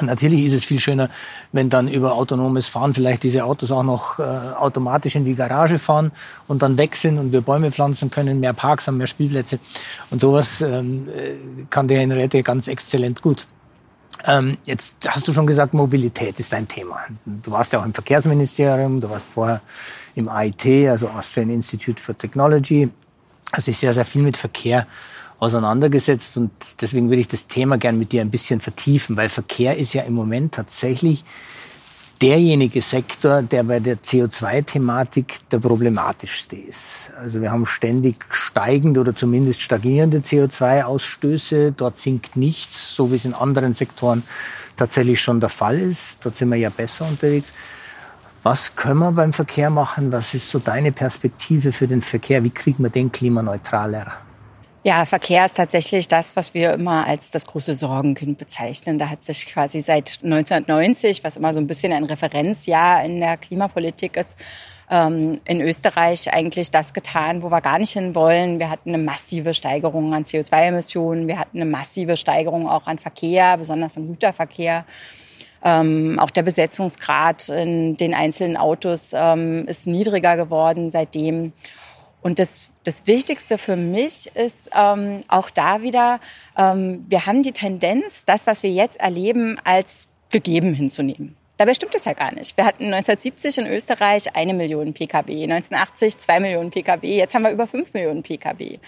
Natürlich 0.00 0.46
ist 0.46 0.54
es 0.54 0.64
viel 0.64 0.80
schöner, 0.80 1.10
wenn 1.52 1.68
dann 1.68 1.86
über 1.86 2.14
autonomes 2.14 2.68
Fahren 2.68 2.94
vielleicht 2.94 3.22
diese 3.24 3.44
Autos 3.44 3.70
auch 3.70 3.82
noch 3.82 4.18
äh, 4.18 4.22
automatisch 4.22 5.16
in 5.16 5.26
die 5.26 5.34
Garage 5.34 5.78
fahren 5.78 6.12
und 6.48 6.62
dann 6.62 6.78
sind 6.94 7.18
und 7.18 7.32
wir 7.32 7.42
Bäume 7.42 7.70
pflanzen 7.70 8.10
können, 8.10 8.40
mehr 8.40 8.54
Parks 8.54 8.86
haben, 8.86 8.96
mehr 8.96 9.06
Spielplätze. 9.06 9.58
Und 10.10 10.20
sowas 10.20 10.62
ähm, 10.62 11.08
äh, 11.08 11.34
kann 11.68 11.88
der 11.88 12.00
Henriette 12.00 12.42
ganz 12.42 12.68
exzellent 12.68 13.20
gut. 13.20 13.46
Ähm, 14.24 14.58
jetzt 14.66 15.08
hast 15.08 15.26
du 15.26 15.32
schon 15.32 15.46
gesagt, 15.46 15.74
Mobilität 15.74 16.38
ist 16.38 16.54
ein 16.54 16.68
Thema. 16.68 17.00
Du 17.24 17.50
warst 17.50 17.72
ja 17.72 17.80
auch 17.80 17.84
im 17.84 17.94
Verkehrsministerium, 17.94 19.00
du 19.00 19.10
warst 19.10 19.28
vorher 19.28 19.60
im 20.14 20.28
AIT, 20.28 20.88
also 20.88 21.08
Austrian 21.08 21.50
Institute 21.50 22.00
for 22.00 22.16
Technology. 22.16 22.88
Hast 23.52 23.66
dich 23.66 23.78
sehr, 23.78 23.92
sehr 23.92 24.04
viel 24.04 24.22
mit 24.22 24.36
Verkehr 24.36 24.86
auseinandergesetzt 25.38 26.36
und 26.36 26.52
deswegen 26.80 27.10
würde 27.10 27.20
ich 27.20 27.26
das 27.26 27.48
Thema 27.48 27.76
gern 27.76 27.98
mit 27.98 28.12
dir 28.12 28.20
ein 28.20 28.30
bisschen 28.30 28.60
vertiefen, 28.60 29.16
weil 29.16 29.28
Verkehr 29.28 29.76
ist 29.76 29.92
ja 29.92 30.02
im 30.02 30.14
Moment 30.14 30.54
tatsächlich 30.54 31.24
derjenige 32.22 32.80
Sektor, 32.80 33.42
der 33.42 33.64
bei 33.64 33.80
der 33.80 33.98
CO2-Thematik 33.98 35.40
der 35.50 35.58
problematischste 35.58 36.54
ist. 36.54 37.10
Also 37.18 37.42
wir 37.42 37.50
haben 37.50 37.66
ständig 37.66 38.24
steigende 38.30 39.00
oder 39.00 39.14
zumindest 39.14 39.60
stagnierende 39.60 40.18
CO2-Ausstöße. 40.18 41.72
Dort 41.76 41.96
sinkt 41.98 42.36
nichts, 42.36 42.94
so 42.94 43.10
wie 43.10 43.16
es 43.16 43.24
in 43.24 43.34
anderen 43.34 43.74
Sektoren 43.74 44.22
tatsächlich 44.76 45.20
schon 45.20 45.40
der 45.40 45.48
Fall 45.48 45.80
ist. 45.80 46.24
Dort 46.24 46.36
sind 46.36 46.48
wir 46.50 46.56
ja 46.56 46.70
besser 46.70 47.08
unterwegs. 47.08 47.52
Was 48.44 48.76
können 48.76 49.00
wir 49.00 49.12
beim 49.12 49.32
Verkehr 49.32 49.70
machen? 49.70 50.12
Was 50.12 50.34
ist 50.34 50.48
so 50.48 50.60
deine 50.60 50.92
Perspektive 50.92 51.72
für 51.72 51.88
den 51.88 52.02
Verkehr? 52.02 52.44
Wie 52.44 52.50
kriegen 52.50 52.84
wir 52.84 52.90
den 52.90 53.10
klimaneutraler? 53.10 54.12
Ja, 54.84 55.04
Verkehr 55.04 55.44
ist 55.44 55.56
tatsächlich 55.56 56.08
das, 56.08 56.34
was 56.34 56.54
wir 56.54 56.72
immer 56.72 57.06
als 57.06 57.30
das 57.30 57.46
große 57.46 57.76
Sorgenkind 57.76 58.36
bezeichnen. 58.36 58.98
Da 58.98 59.10
hat 59.10 59.22
sich 59.22 59.46
quasi 59.46 59.80
seit 59.80 60.18
1990, 60.24 61.22
was 61.22 61.36
immer 61.36 61.52
so 61.52 61.60
ein 61.60 61.68
bisschen 61.68 61.92
ein 61.92 62.02
Referenzjahr 62.02 63.04
in 63.04 63.20
der 63.20 63.36
Klimapolitik 63.36 64.16
ist, 64.16 64.36
ähm, 64.90 65.38
in 65.44 65.60
Österreich 65.60 66.34
eigentlich 66.34 66.72
das 66.72 66.94
getan, 66.94 67.44
wo 67.44 67.50
wir 67.50 67.60
gar 67.60 67.78
nicht 67.78 67.92
hin 67.92 68.16
wollen. 68.16 68.58
Wir 68.58 68.70
hatten 68.70 68.88
eine 68.92 68.98
massive 69.02 69.54
Steigerung 69.54 70.12
an 70.14 70.24
CO2-Emissionen. 70.24 71.28
Wir 71.28 71.38
hatten 71.38 71.60
eine 71.60 71.70
massive 71.70 72.16
Steigerung 72.16 72.68
auch 72.68 72.88
an 72.88 72.98
Verkehr, 72.98 73.58
besonders 73.58 73.96
im 73.96 74.08
Güterverkehr. 74.08 74.84
Ähm, 75.64 76.18
auch 76.18 76.30
der 76.30 76.42
Besetzungsgrad 76.42 77.50
in 77.50 77.96
den 77.96 78.14
einzelnen 78.14 78.56
Autos 78.56 79.12
ähm, 79.14 79.64
ist 79.68 79.86
niedriger 79.86 80.36
geworden 80.36 80.90
seitdem. 80.90 81.52
Und 82.22 82.38
das, 82.38 82.70
das 82.84 83.06
Wichtigste 83.06 83.58
für 83.58 83.76
mich 83.76 84.30
ist 84.34 84.70
ähm, 84.74 85.24
auch 85.28 85.50
da 85.50 85.82
wieder, 85.82 86.20
ähm, 86.56 87.04
wir 87.08 87.26
haben 87.26 87.42
die 87.42 87.52
Tendenz, 87.52 88.24
das, 88.24 88.46
was 88.46 88.62
wir 88.62 88.70
jetzt 88.70 89.00
erleben, 89.00 89.58
als 89.64 90.08
gegeben 90.30 90.72
hinzunehmen. 90.72 91.36
Dabei 91.58 91.74
stimmt 91.74 91.94
es 91.94 92.06
ja 92.06 92.12
gar 92.14 92.34
nicht. 92.34 92.56
Wir 92.56 92.64
hatten 92.64 92.86
1970 92.86 93.58
in 93.58 93.66
Österreich 93.66 94.34
eine 94.34 94.54
Million 94.54 94.94
Pkw, 94.94 95.44
1980 95.44 96.18
zwei 96.18 96.40
Millionen 96.40 96.70
Pkw, 96.70 97.06
jetzt 97.06 97.34
haben 97.34 97.42
wir 97.42 97.52
über 97.52 97.68
fünf 97.68 97.92
Millionen 97.92 98.22
Pkw. 98.24 98.80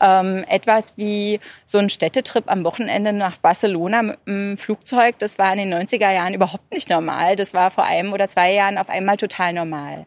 Ähm, 0.00 0.44
etwas 0.48 0.94
wie 0.96 1.38
so 1.64 1.78
ein 1.78 1.88
Städtetrip 1.88 2.50
am 2.50 2.64
Wochenende 2.64 3.12
nach 3.12 3.36
Barcelona 3.36 4.02
mit 4.02 4.18
einem 4.26 4.58
Flugzeug, 4.58 5.18
das 5.20 5.38
war 5.38 5.52
in 5.52 5.70
den 5.70 5.74
90er 5.74 6.10
Jahren 6.10 6.34
überhaupt 6.34 6.72
nicht 6.72 6.90
normal. 6.90 7.36
Das 7.36 7.54
war 7.54 7.70
vor 7.70 7.84
einem 7.84 8.12
oder 8.12 8.26
zwei 8.26 8.52
Jahren 8.52 8.78
auf 8.78 8.88
einmal 8.88 9.18
total 9.18 9.52
normal. 9.52 10.06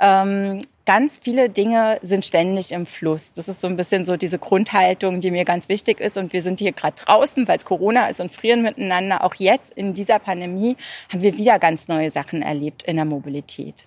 Ähm, 0.00 0.62
ganz 0.88 1.20
viele 1.22 1.50
Dinge 1.50 1.98
sind 2.00 2.24
ständig 2.24 2.72
im 2.72 2.86
Fluss. 2.86 3.34
Das 3.34 3.46
ist 3.46 3.60
so 3.60 3.68
ein 3.68 3.76
bisschen 3.76 4.04
so 4.04 4.16
diese 4.16 4.38
Grundhaltung, 4.38 5.20
die 5.20 5.30
mir 5.30 5.44
ganz 5.44 5.68
wichtig 5.68 6.00
ist. 6.00 6.16
Und 6.16 6.32
wir 6.32 6.40
sind 6.40 6.60
hier 6.60 6.72
gerade 6.72 6.96
draußen, 6.96 7.46
weil 7.46 7.58
es 7.58 7.66
Corona 7.66 8.06
ist 8.06 8.20
und 8.22 8.32
frieren 8.32 8.62
miteinander. 8.62 9.22
Auch 9.22 9.34
jetzt 9.34 9.70
in 9.74 9.92
dieser 9.92 10.18
Pandemie 10.18 10.78
haben 11.12 11.22
wir 11.22 11.36
wieder 11.36 11.58
ganz 11.58 11.88
neue 11.88 12.08
Sachen 12.08 12.40
erlebt 12.40 12.84
in 12.84 12.96
der 12.96 13.04
Mobilität. 13.04 13.86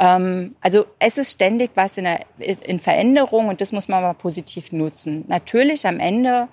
Ähm, 0.00 0.56
also 0.62 0.86
es 0.98 1.18
ist 1.18 1.32
ständig 1.32 1.72
was 1.74 1.98
in, 1.98 2.04
der, 2.04 2.20
in 2.38 2.78
Veränderung 2.80 3.48
und 3.48 3.60
das 3.60 3.72
muss 3.72 3.88
man 3.88 4.00
mal 4.00 4.14
positiv 4.14 4.72
nutzen. 4.72 5.26
Natürlich 5.28 5.86
am 5.86 6.00
Ende 6.00 6.48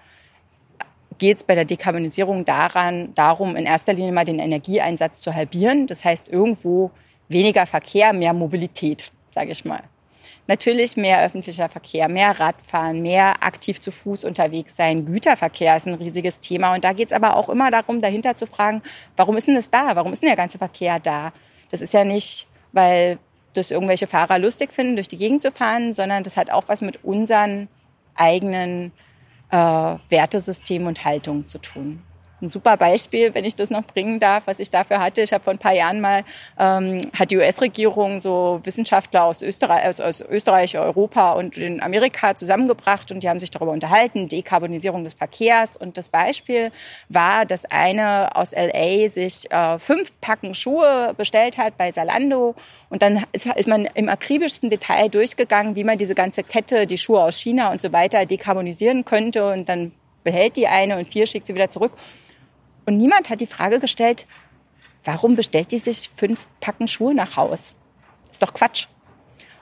geht 1.17 1.37
es 1.37 1.43
bei 1.45 1.55
der 1.55 1.63
Dekarbonisierung 1.63 2.43
daran, 2.43 3.13
darum, 3.13 3.55
in 3.55 3.65
erster 3.65 3.93
Linie 3.93 4.11
mal 4.11 4.25
den 4.25 4.39
Energieeinsatz 4.39 5.21
zu 5.21 5.33
halbieren. 5.33 5.87
Das 5.87 6.03
heißt, 6.03 6.27
irgendwo 6.27 6.91
weniger 7.29 7.65
Verkehr, 7.65 8.11
mehr 8.11 8.33
Mobilität 8.33 9.13
sage 9.31 9.51
ich 9.51 9.65
mal. 9.65 9.83
Natürlich 10.47 10.97
mehr 10.97 11.23
öffentlicher 11.23 11.69
Verkehr, 11.69 12.09
mehr 12.09 12.39
Radfahren, 12.39 13.01
mehr 13.01 13.43
aktiv 13.43 13.79
zu 13.79 13.91
Fuß 13.91 14.23
unterwegs 14.25 14.75
sein. 14.75 15.05
Güterverkehr 15.05 15.77
ist 15.77 15.87
ein 15.87 15.93
riesiges 15.93 16.39
Thema. 16.39 16.73
Und 16.73 16.83
da 16.83 16.93
geht 16.93 17.07
es 17.07 17.13
aber 17.13 17.37
auch 17.37 17.47
immer 17.49 17.71
darum, 17.71 18.01
dahinter 18.01 18.35
zu 18.35 18.47
fragen, 18.47 18.81
warum 19.15 19.37
ist 19.37 19.47
denn 19.47 19.55
das 19.55 19.69
da? 19.69 19.95
Warum 19.95 20.11
ist 20.11 20.21
denn 20.21 20.29
der 20.29 20.35
ganze 20.35 20.57
Verkehr 20.57 20.99
da? 20.99 21.31
Das 21.69 21.81
ist 21.81 21.93
ja 21.93 22.03
nicht, 22.03 22.47
weil 22.71 23.17
das 23.53 23.71
irgendwelche 23.71 24.07
Fahrer 24.07 24.39
lustig 24.39 24.73
finden, 24.73 24.95
durch 24.95 25.07
die 25.07 25.17
Gegend 25.17 25.41
zu 25.41 25.51
fahren, 25.51 25.93
sondern 25.93 26.23
das 26.23 26.37
hat 26.37 26.49
auch 26.49 26.63
was 26.67 26.81
mit 26.81 27.03
unseren 27.03 27.67
eigenen 28.15 28.91
äh, 29.51 29.55
Wertesystemen 29.57 30.87
und 30.87 31.05
Haltungen 31.05 31.45
zu 31.45 31.59
tun 31.59 32.03
ein 32.41 32.49
super 32.49 32.77
Beispiel, 32.77 33.33
wenn 33.33 33.45
ich 33.45 33.55
das 33.55 33.69
noch 33.69 33.83
bringen 33.85 34.19
darf, 34.19 34.47
was 34.47 34.59
ich 34.59 34.69
dafür 34.69 34.99
hatte. 34.99 35.21
Ich 35.21 35.33
habe 35.33 35.43
vor 35.43 35.53
ein 35.53 35.59
paar 35.59 35.73
Jahren 35.73 36.01
mal, 36.01 36.23
ähm, 36.57 36.99
hat 37.17 37.31
die 37.31 37.37
US-Regierung 37.37 38.19
so 38.19 38.59
Wissenschaftler 38.63 39.23
aus 39.23 39.41
Österreich, 39.41 39.85
aus, 39.87 40.01
aus 40.01 40.21
Österreich, 40.21 40.77
Europa 40.77 41.33
und 41.33 41.57
in 41.57 41.81
Amerika 41.81 42.35
zusammengebracht 42.35 43.11
und 43.11 43.23
die 43.23 43.29
haben 43.29 43.39
sich 43.39 43.51
darüber 43.51 43.71
unterhalten, 43.71 44.27
Dekarbonisierung 44.27 45.03
des 45.03 45.13
Verkehrs. 45.13 45.77
Und 45.77 45.97
das 45.97 46.09
Beispiel 46.09 46.71
war, 47.09 47.45
dass 47.45 47.65
eine 47.65 48.35
aus 48.35 48.53
LA 48.53 49.07
sich 49.07 49.51
äh, 49.51 49.79
fünf 49.79 50.11
Packen 50.21 50.55
Schuhe 50.55 51.13
bestellt 51.17 51.57
hat 51.57 51.77
bei 51.77 51.91
Salando 51.91 52.55
und 52.89 53.01
dann 53.01 53.23
ist, 53.31 53.45
ist 53.45 53.67
man 53.67 53.85
im 53.93 54.09
akribischsten 54.09 54.69
Detail 54.69 55.09
durchgegangen, 55.09 55.75
wie 55.75 55.83
man 55.83 55.97
diese 55.97 56.15
ganze 56.15 56.43
Kette, 56.43 56.87
die 56.87 56.97
Schuhe 56.97 57.21
aus 57.21 57.37
China 57.37 57.71
und 57.71 57.81
so 57.81 57.91
weiter 57.91 58.25
dekarbonisieren 58.25 59.05
könnte 59.05 59.51
und 59.51 59.69
dann 59.69 59.91
behält 60.23 60.57
die 60.57 60.67
eine 60.67 60.97
und 60.97 61.05
vier 61.05 61.25
schickt 61.27 61.47
sie 61.47 61.55
wieder 61.55 61.69
zurück. 61.69 61.93
Und 62.85 62.97
niemand 62.97 63.29
hat 63.29 63.41
die 63.41 63.47
Frage 63.47 63.79
gestellt, 63.79 64.27
warum 65.03 65.35
bestellt 65.35 65.71
die 65.71 65.79
sich 65.79 66.09
fünf 66.15 66.47
Packen 66.59 66.87
Schuhe 66.87 67.13
nach 67.13 67.37
Haus? 67.37 67.75
Ist 68.31 68.41
doch 68.41 68.53
Quatsch. 68.53 68.87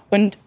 Und 0.09 0.38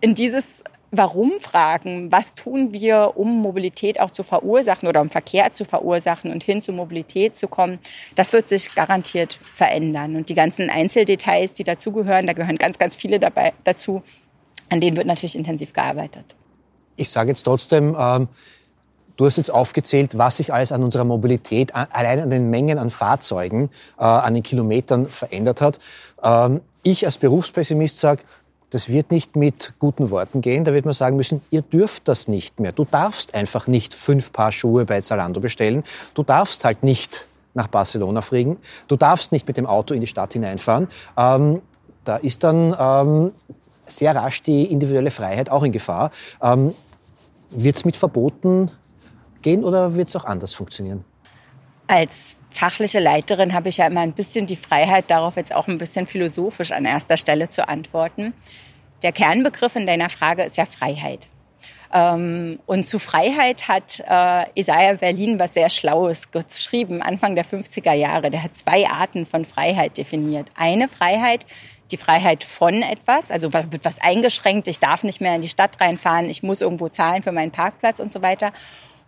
in 0.00 0.14
dieses 0.14 0.64
Warum 0.96 1.40
fragen, 1.40 2.12
was 2.12 2.36
tun 2.36 2.72
wir, 2.72 3.14
um 3.16 3.40
Mobilität 3.40 3.98
auch 3.98 4.12
zu 4.12 4.22
verursachen 4.22 4.88
oder 4.88 5.00
um 5.00 5.10
Verkehr 5.10 5.50
zu 5.50 5.64
verursachen 5.64 6.30
und 6.30 6.44
hin 6.44 6.60
zur 6.60 6.76
Mobilität 6.76 7.36
zu 7.36 7.48
kommen, 7.48 7.80
das 8.14 8.32
wird 8.32 8.48
sich 8.48 8.72
garantiert 8.76 9.40
verändern. 9.50 10.14
Und 10.14 10.28
die 10.28 10.34
ganzen 10.34 10.70
Einzeldetails, 10.70 11.52
die 11.52 11.64
dazugehören, 11.64 12.28
da 12.28 12.32
gehören 12.32 12.58
ganz, 12.58 12.78
ganz 12.78 12.94
viele 12.94 13.18
dabei 13.18 13.54
dazu, 13.64 14.04
an 14.70 14.80
denen 14.80 14.96
wird 14.96 15.08
natürlich 15.08 15.34
intensiv 15.34 15.72
gearbeitet. 15.72 16.36
Ich 16.94 17.10
sage 17.10 17.30
jetzt 17.30 17.42
trotzdem, 17.42 17.96
ähm 17.98 18.28
Du 19.16 19.26
hast 19.26 19.36
jetzt 19.36 19.50
aufgezählt, 19.50 20.18
was 20.18 20.38
sich 20.38 20.52
alles 20.52 20.72
an 20.72 20.82
unserer 20.82 21.04
Mobilität, 21.04 21.74
allein 21.74 22.20
an 22.20 22.30
den 22.30 22.50
Mengen 22.50 22.78
an 22.78 22.90
Fahrzeugen, 22.90 23.70
äh, 23.98 24.02
an 24.02 24.34
den 24.34 24.42
Kilometern 24.42 25.08
verändert 25.08 25.60
hat. 25.60 25.78
Ähm, 26.22 26.60
ich 26.82 27.06
als 27.06 27.18
Berufspessimist 27.18 28.00
sage, 28.00 28.22
das 28.70 28.88
wird 28.88 29.12
nicht 29.12 29.36
mit 29.36 29.74
guten 29.78 30.10
Worten 30.10 30.40
gehen. 30.40 30.64
Da 30.64 30.72
wird 30.72 30.84
man 30.84 30.94
sagen 30.94 31.16
müssen, 31.16 31.42
ihr 31.50 31.62
dürft 31.62 32.08
das 32.08 32.26
nicht 32.26 32.58
mehr. 32.58 32.72
Du 32.72 32.84
darfst 32.84 33.34
einfach 33.34 33.68
nicht 33.68 33.94
fünf 33.94 34.32
Paar 34.32 34.50
Schuhe 34.50 34.84
bei 34.84 35.00
Zalando 35.00 35.40
bestellen. 35.40 35.84
Du 36.14 36.24
darfst 36.24 36.64
halt 36.64 36.82
nicht 36.82 37.26
nach 37.54 37.68
Barcelona 37.68 38.20
fliegen. 38.20 38.56
Du 38.88 38.96
darfst 38.96 39.30
nicht 39.30 39.46
mit 39.46 39.56
dem 39.56 39.66
Auto 39.66 39.94
in 39.94 40.00
die 40.00 40.08
Stadt 40.08 40.32
hineinfahren. 40.32 40.88
Ähm, 41.16 41.62
da 42.02 42.16
ist 42.16 42.42
dann 42.42 42.74
ähm, 42.76 43.32
sehr 43.86 44.16
rasch 44.16 44.42
die 44.42 44.64
individuelle 44.64 45.12
Freiheit 45.12 45.50
auch 45.50 45.62
in 45.62 45.70
Gefahr. 45.70 46.10
Ähm, 46.42 46.74
wird 47.50 47.76
es 47.76 47.84
mit 47.84 47.96
Verboten 47.96 48.72
gehen 49.44 49.62
oder 49.62 49.94
wird 49.94 50.08
es 50.08 50.16
auch 50.16 50.24
anders 50.24 50.52
funktionieren? 50.52 51.04
Als 51.86 52.36
fachliche 52.50 52.98
Leiterin 52.98 53.52
habe 53.52 53.68
ich 53.68 53.76
ja 53.76 53.86
immer 53.86 54.00
ein 54.00 54.12
bisschen 54.12 54.46
die 54.46 54.56
Freiheit, 54.56 55.04
darauf 55.08 55.36
jetzt 55.36 55.54
auch 55.54 55.68
ein 55.68 55.78
bisschen 55.78 56.06
philosophisch 56.06 56.72
an 56.72 56.84
erster 56.84 57.16
Stelle 57.16 57.48
zu 57.48 57.68
antworten. 57.68 58.32
Der 59.02 59.12
Kernbegriff 59.12 59.76
in 59.76 59.86
deiner 59.86 60.08
Frage 60.08 60.42
ist 60.42 60.56
ja 60.56 60.66
Freiheit. 60.66 61.28
Ähm, 61.92 62.58
und 62.66 62.84
zu 62.84 62.98
Freiheit 62.98 63.68
hat 63.68 64.00
äh, 64.00 64.46
Isaiah 64.58 64.94
Berlin 64.94 65.38
was 65.38 65.54
sehr 65.54 65.70
Schlaues 65.70 66.30
geschrieben, 66.30 67.02
Anfang 67.02 67.34
der 67.34 67.44
50er 67.44 67.92
Jahre. 67.92 68.30
Der 68.30 68.42
hat 68.42 68.56
zwei 68.56 68.88
Arten 68.88 69.26
von 69.26 69.44
Freiheit 69.44 69.98
definiert. 69.98 70.50
Eine 70.56 70.88
Freiheit, 70.88 71.46
die 71.90 71.96
Freiheit 71.96 72.42
von 72.42 72.82
etwas, 72.82 73.30
also 73.30 73.52
wird 73.52 73.84
was 73.84 74.00
eingeschränkt, 74.00 74.68
ich 74.68 74.80
darf 74.80 75.04
nicht 75.04 75.20
mehr 75.20 75.36
in 75.36 75.42
die 75.42 75.48
Stadt 75.48 75.80
reinfahren, 75.80 76.30
ich 76.30 76.42
muss 76.42 76.62
irgendwo 76.62 76.88
zahlen 76.88 77.22
für 77.22 77.30
meinen 77.30 77.52
Parkplatz 77.52 78.00
und 78.00 78.12
so 78.12 78.22
weiter. 78.22 78.52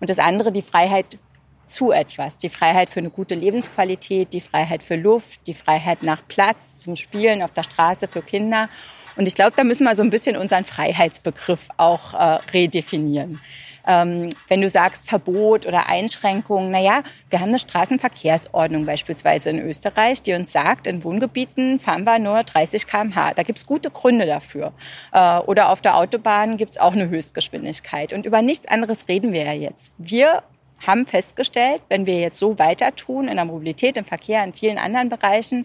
Und 0.00 0.10
das 0.10 0.18
andere, 0.18 0.52
die 0.52 0.62
Freiheit 0.62 1.18
zu 1.66 1.90
etwas. 1.90 2.38
Die 2.38 2.48
Freiheit 2.48 2.90
für 2.90 3.00
eine 3.00 3.10
gute 3.10 3.34
Lebensqualität, 3.34 4.32
die 4.32 4.40
Freiheit 4.40 4.82
für 4.82 4.96
Luft, 4.96 5.46
die 5.46 5.54
Freiheit 5.54 6.02
nach 6.02 6.22
Platz 6.26 6.78
zum 6.78 6.96
Spielen 6.96 7.42
auf 7.42 7.52
der 7.52 7.64
Straße 7.64 8.08
für 8.08 8.22
Kinder. 8.22 8.68
Und 9.16 9.26
ich 9.26 9.34
glaube, 9.34 9.52
da 9.56 9.64
müssen 9.64 9.84
wir 9.84 9.94
so 9.94 10.02
ein 10.02 10.10
bisschen 10.10 10.36
unseren 10.36 10.64
Freiheitsbegriff 10.64 11.68
auch 11.76 12.14
äh, 12.14 12.38
redefinieren. 12.52 13.40
Ähm, 13.86 14.28
wenn 14.48 14.60
du 14.60 14.68
sagst 14.68 15.08
Verbot 15.08 15.64
oder 15.64 15.88
Einschränkung, 15.88 16.70
naja, 16.70 17.02
wir 17.30 17.40
haben 17.40 17.50
eine 17.50 17.58
Straßenverkehrsordnung 17.58 18.84
beispielsweise 18.84 19.50
in 19.50 19.60
Österreich, 19.60 20.22
die 20.22 20.34
uns 20.34 20.52
sagt, 20.52 20.88
in 20.88 21.04
Wohngebieten 21.04 21.78
fahren 21.78 22.04
wir 22.04 22.18
nur 22.18 22.42
30 22.42 22.86
km/h. 22.86 23.34
Da 23.34 23.42
gibt's 23.44 23.64
gute 23.64 23.90
Gründe 23.90 24.26
dafür. 24.26 24.72
Äh, 25.12 25.38
oder 25.38 25.70
auf 25.70 25.80
der 25.80 25.96
Autobahn 25.96 26.56
gibt's 26.56 26.78
auch 26.78 26.94
eine 26.94 27.08
Höchstgeschwindigkeit. 27.08 28.12
Und 28.12 28.26
über 28.26 28.42
nichts 28.42 28.66
anderes 28.66 29.08
reden 29.08 29.32
wir 29.32 29.44
ja 29.44 29.52
jetzt. 29.52 29.92
Wir 29.98 30.42
haben 30.84 31.06
festgestellt, 31.06 31.80
wenn 31.88 32.06
wir 32.06 32.20
jetzt 32.20 32.38
so 32.38 32.58
weiter 32.58 32.94
tun 32.94 33.28
in 33.28 33.36
der 33.36 33.44
Mobilität, 33.44 33.96
im 33.96 34.04
Verkehr, 34.04 34.44
in 34.44 34.52
vielen 34.52 34.78
anderen 34.78 35.08
Bereichen, 35.08 35.64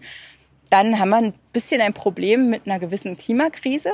dann 0.72 1.00
haben 1.00 1.10
wir 1.10 1.18
ein 1.18 1.34
bisschen 1.54 1.82
ein 1.82 1.94
Problem 1.94 2.50
mit 2.50 2.66
einer 2.66 2.80
gewissen 2.80 3.18
Klimakrise. 3.18 3.92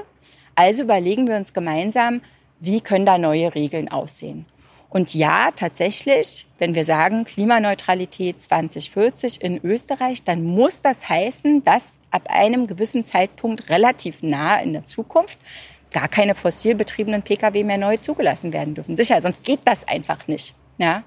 Also 0.55 0.83
überlegen 0.83 1.27
wir 1.27 1.35
uns 1.35 1.53
gemeinsam, 1.53 2.21
wie 2.59 2.81
können 2.81 3.05
da 3.05 3.17
neue 3.17 3.53
Regeln 3.53 3.89
aussehen. 3.89 4.45
Und 4.89 5.13
ja, 5.13 5.51
tatsächlich, 5.51 6.45
wenn 6.59 6.73
wir 6.73 6.85
sagen 6.85 7.25
Klimaneutralität 7.25 8.41
2040 8.41 9.41
in 9.41 9.59
Österreich, 9.63 10.23
dann 10.23 10.43
muss 10.43 10.81
das 10.81 11.09
heißen, 11.09 11.63
dass 11.63 11.99
ab 12.09 12.23
einem 12.29 12.67
gewissen 12.67 13.03
Zeitpunkt 13.03 13.69
relativ 13.69 14.23
nah 14.23 14.59
in 14.59 14.73
der 14.73 14.85
Zukunft 14.85 15.37
gar 15.91 16.07
keine 16.07 16.35
fossil 16.35 16.75
betriebenen 16.75 17.21
Pkw 17.21 17.63
mehr 17.63 17.77
neu 17.77 17.97
zugelassen 17.97 18.53
werden 18.53 18.75
dürfen. 18.75 18.95
Sicher, 18.95 19.21
sonst 19.21 19.43
geht 19.43 19.61
das 19.65 19.87
einfach 19.87 20.27
nicht. 20.27 20.55
Ja? 20.77 21.03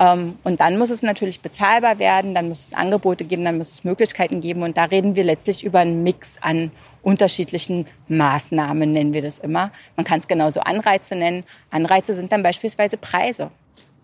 Ähm, 0.00 0.38
und 0.44 0.60
dann 0.60 0.78
muss 0.78 0.88
es 0.88 1.02
natürlich 1.02 1.40
bezahlbar 1.40 1.98
werden, 1.98 2.34
dann 2.34 2.48
muss 2.48 2.66
es 2.66 2.74
Angebote 2.74 3.24
geben, 3.24 3.44
dann 3.44 3.58
muss 3.58 3.70
es 3.70 3.84
Möglichkeiten 3.84 4.40
geben. 4.40 4.62
Und 4.62 4.78
da 4.78 4.84
reden 4.84 5.14
wir 5.14 5.24
letztlich 5.24 5.62
über 5.62 5.80
einen 5.80 6.02
Mix 6.02 6.38
an 6.40 6.72
unterschiedlichen 7.02 7.86
Maßnahmen, 8.08 8.92
nennen 8.92 9.12
wir 9.12 9.22
das 9.22 9.38
immer. 9.38 9.70
Man 9.96 10.04
kann 10.04 10.18
es 10.18 10.26
genauso 10.26 10.60
Anreize 10.60 11.14
nennen. 11.14 11.44
Anreize 11.70 12.14
sind 12.14 12.32
dann 12.32 12.42
beispielsweise 12.42 12.96
Preise. 12.96 13.50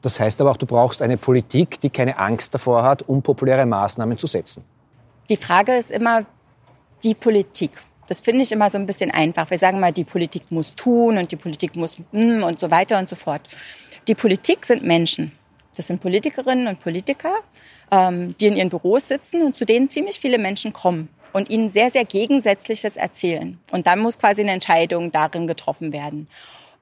Das 0.02 0.20
heißt 0.20 0.40
aber 0.42 0.50
auch, 0.50 0.58
du 0.58 0.66
brauchst 0.66 1.00
eine 1.00 1.16
Politik, 1.16 1.80
die 1.80 1.88
keine 1.88 2.18
Angst 2.18 2.54
davor 2.54 2.82
hat, 2.82 3.02
unpopuläre 3.02 3.64
Maßnahmen 3.64 4.18
zu 4.18 4.26
setzen. 4.26 4.64
Die 5.30 5.36
Frage 5.38 5.74
ist 5.76 5.90
immer 5.90 6.26
die 7.02 7.14
Politik. 7.14 7.70
Das 8.06 8.20
finde 8.20 8.42
ich 8.42 8.52
immer 8.52 8.70
so 8.70 8.78
ein 8.78 8.86
bisschen 8.86 9.10
einfach. 9.10 9.50
Wir 9.50 9.58
sagen 9.58 9.80
mal, 9.80 9.92
die 9.92 10.04
Politik 10.04 10.42
muss 10.50 10.74
tun 10.74 11.16
und 11.16 11.32
die 11.32 11.36
Politik 11.36 11.74
muss 11.74 11.98
mm, 12.12 12.42
und 12.42 12.60
so 12.60 12.70
weiter 12.70 12.98
und 12.98 13.08
so 13.08 13.16
fort. 13.16 13.40
Die 14.06 14.14
Politik 14.14 14.64
sind 14.64 14.84
Menschen. 14.84 15.32
Das 15.76 15.86
sind 15.86 16.00
Politikerinnen 16.00 16.66
und 16.66 16.80
Politiker, 16.80 17.34
ähm, 17.90 18.36
die 18.38 18.46
in 18.46 18.56
ihren 18.56 18.70
Büros 18.70 19.08
sitzen 19.08 19.42
und 19.42 19.54
zu 19.54 19.64
denen 19.64 19.88
ziemlich 19.88 20.18
viele 20.18 20.38
Menschen 20.38 20.72
kommen 20.72 21.08
und 21.32 21.50
ihnen 21.50 21.68
sehr, 21.68 21.90
sehr 21.90 22.04
Gegensätzliches 22.04 22.96
erzählen. 22.96 23.58
Und 23.70 23.86
dann 23.86 23.98
muss 23.98 24.18
quasi 24.18 24.42
eine 24.42 24.52
Entscheidung 24.52 25.12
darin 25.12 25.46
getroffen 25.46 25.92
werden. 25.92 26.28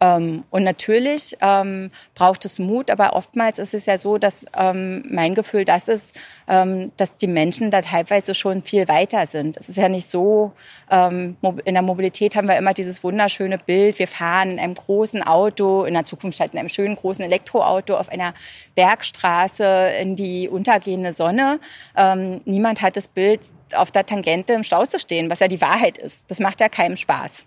Ähm, 0.04 0.44
und 0.50 0.64
natürlich 0.64 1.36
ähm, 1.40 1.90
braucht 2.14 2.44
es 2.44 2.58
Mut, 2.58 2.90
aber 2.90 3.14
oftmals 3.14 3.58
ist 3.58 3.74
es 3.74 3.86
ja 3.86 3.96
so, 3.96 4.18
dass 4.18 4.44
ähm, 4.56 5.04
mein 5.08 5.34
Gefühl 5.34 5.64
das 5.64 5.88
ist, 5.88 6.18
ähm, 6.46 6.92
dass 6.96 7.16
die 7.16 7.26
Menschen 7.26 7.70
da 7.70 7.80
teilweise 7.80 8.34
schon 8.34 8.62
viel 8.62 8.86
weiter 8.88 9.26
sind. 9.26 9.56
Es 9.56 9.68
ist 9.68 9.76
ja 9.76 9.88
nicht 9.88 10.08
so, 10.08 10.52
ähm, 10.90 11.36
in 11.64 11.74
der 11.74 11.82
Mobilität 11.82 12.36
haben 12.36 12.48
wir 12.48 12.56
immer 12.56 12.74
dieses 12.74 13.02
wunderschöne 13.02 13.58
Bild, 13.58 13.98
wir 13.98 14.08
fahren 14.08 14.50
in 14.50 14.58
einem 14.58 14.74
großen 14.74 15.22
Auto, 15.22 15.84
in 15.84 15.94
der 15.94 16.04
Zukunft 16.04 16.40
halt 16.40 16.52
in 16.52 16.58
einem 16.58 16.68
schönen 16.68 16.96
großen 16.96 17.24
Elektroauto 17.24 17.96
auf 17.96 18.10
einer 18.10 18.34
Bergstraße 18.74 19.90
in 20.00 20.16
die 20.16 20.48
untergehende 20.48 21.12
Sonne. 21.12 21.60
Ähm, 21.96 22.42
niemand 22.44 22.82
hat 22.82 22.96
das 22.96 23.08
Bild, 23.08 23.40
auf 23.74 23.90
der 23.90 24.06
Tangente 24.06 24.52
im 24.52 24.62
Stau 24.62 24.84
zu 24.84 25.00
stehen, 25.00 25.30
was 25.30 25.40
ja 25.40 25.48
die 25.48 25.60
Wahrheit 25.60 25.98
ist. 25.98 26.30
Das 26.30 26.38
macht 26.38 26.60
ja 26.60 26.68
keinem 26.68 26.96
Spaß. 26.96 27.44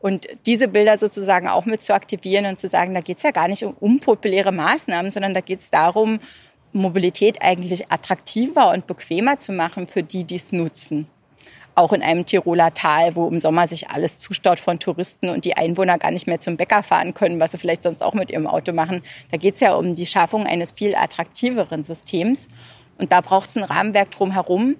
Und 0.00 0.26
diese 0.46 0.66
Bilder 0.66 0.96
sozusagen 0.96 1.46
auch 1.46 1.66
mit 1.66 1.82
zu 1.82 1.94
aktivieren 1.94 2.46
und 2.46 2.58
zu 2.58 2.68
sagen, 2.68 2.94
da 2.94 3.00
geht 3.00 3.18
es 3.18 3.22
ja 3.22 3.32
gar 3.32 3.48
nicht 3.48 3.64
um 3.64 3.74
unpopuläre 3.78 4.50
Maßnahmen, 4.50 5.10
sondern 5.10 5.34
da 5.34 5.40
geht 5.40 5.60
es 5.60 5.70
darum, 5.70 6.20
Mobilität 6.72 7.42
eigentlich 7.42 7.90
attraktiver 7.90 8.70
und 8.70 8.86
bequemer 8.86 9.38
zu 9.38 9.52
machen 9.52 9.86
für 9.86 10.02
die, 10.02 10.24
die 10.24 10.36
es 10.36 10.52
nutzen. 10.52 11.06
Auch 11.74 11.92
in 11.92 12.02
einem 12.02 12.26
Tiroler 12.26 12.72
Tal, 12.72 13.14
wo 13.14 13.28
im 13.28 13.38
Sommer 13.38 13.66
sich 13.66 13.90
alles 13.90 14.18
zustaut 14.18 14.58
von 14.58 14.78
Touristen 14.78 15.28
und 15.28 15.44
die 15.44 15.56
Einwohner 15.56 15.98
gar 15.98 16.10
nicht 16.10 16.26
mehr 16.26 16.40
zum 16.40 16.56
Bäcker 16.56 16.82
fahren 16.82 17.14
können, 17.14 17.38
was 17.38 17.52
sie 17.52 17.58
vielleicht 17.58 17.82
sonst 17.82 18.02
auch 18.02 18.14
mit 18.14 18.30
ihrem 18.30 18.46
Auto 18.46 18.72
machen. 18.72 19.02
Da 19.30 19.36
geht 19.36 19.54
es 19.54 19.60
ja 19.60 19.74
um 19.74 19.94
die 19.94 20.06
Schaffung 20.06 20.46
eines 20.46 20.72
viel 20.72 20.94
attraktiveren 20.94 21.82
Systems. 21.82 22.48
Und 22.98 23.12
da 23.12 23.20
braucht 23.20 23.50
es 23.50 23.56
ein 23.56 23.64
Rahmenwerk 23.64 24.10
drumherum, 24.10 24.76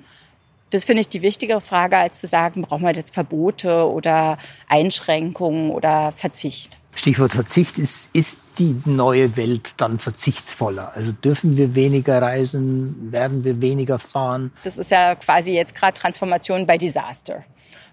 das 0.71 0.85
finde 0.85 1.01
ich 1.01 1.09
die 1.09 1.23
wichtigere 1.23 1.61
Frage, 1.61 1.97
als 1.97 2.21
zu 2.21 2.27
sagen, 2.27 2.63
brauchen 2.63 2.85
wir 2.85 2.93
jetzt 2.93 3.15
Verbote 3.15 3.89
oder 3.89 4.39
Einschränkungen 4.69 5.71
oder 5.71 6.13
Verzicht. 6.13 6.79
Stichwort 6.95 7.33
Verzicht 7.33 7.79
ist, 7.79 8.11
ist 8.13 8.39
die 8.59 8.77
neue 8.85 9.37
Welt 9.37 9.73
dann 9.77 9.99
verzichtsvoller? 9.99 10.93
Also 10.95 11.13
dürfen 11.13 11.57
wir 11.57 11.75
weniger 11.75 12.21
reisen? 12.21 13.13
Werden 13.13 13.45
wir 13.45 13.61
weniger 13.61 13.99
fahren? 13.99 14.53
Das 14.65 14.77
ist 14.77 14.91
ja 14.91 15.15
quasi 15.15 15.53
jetzt 15.53 15.75
gerade 15.75 15.99
Transformation 15.99 16.67
bei 16.67 16.79
Disaster. 16.79 17.45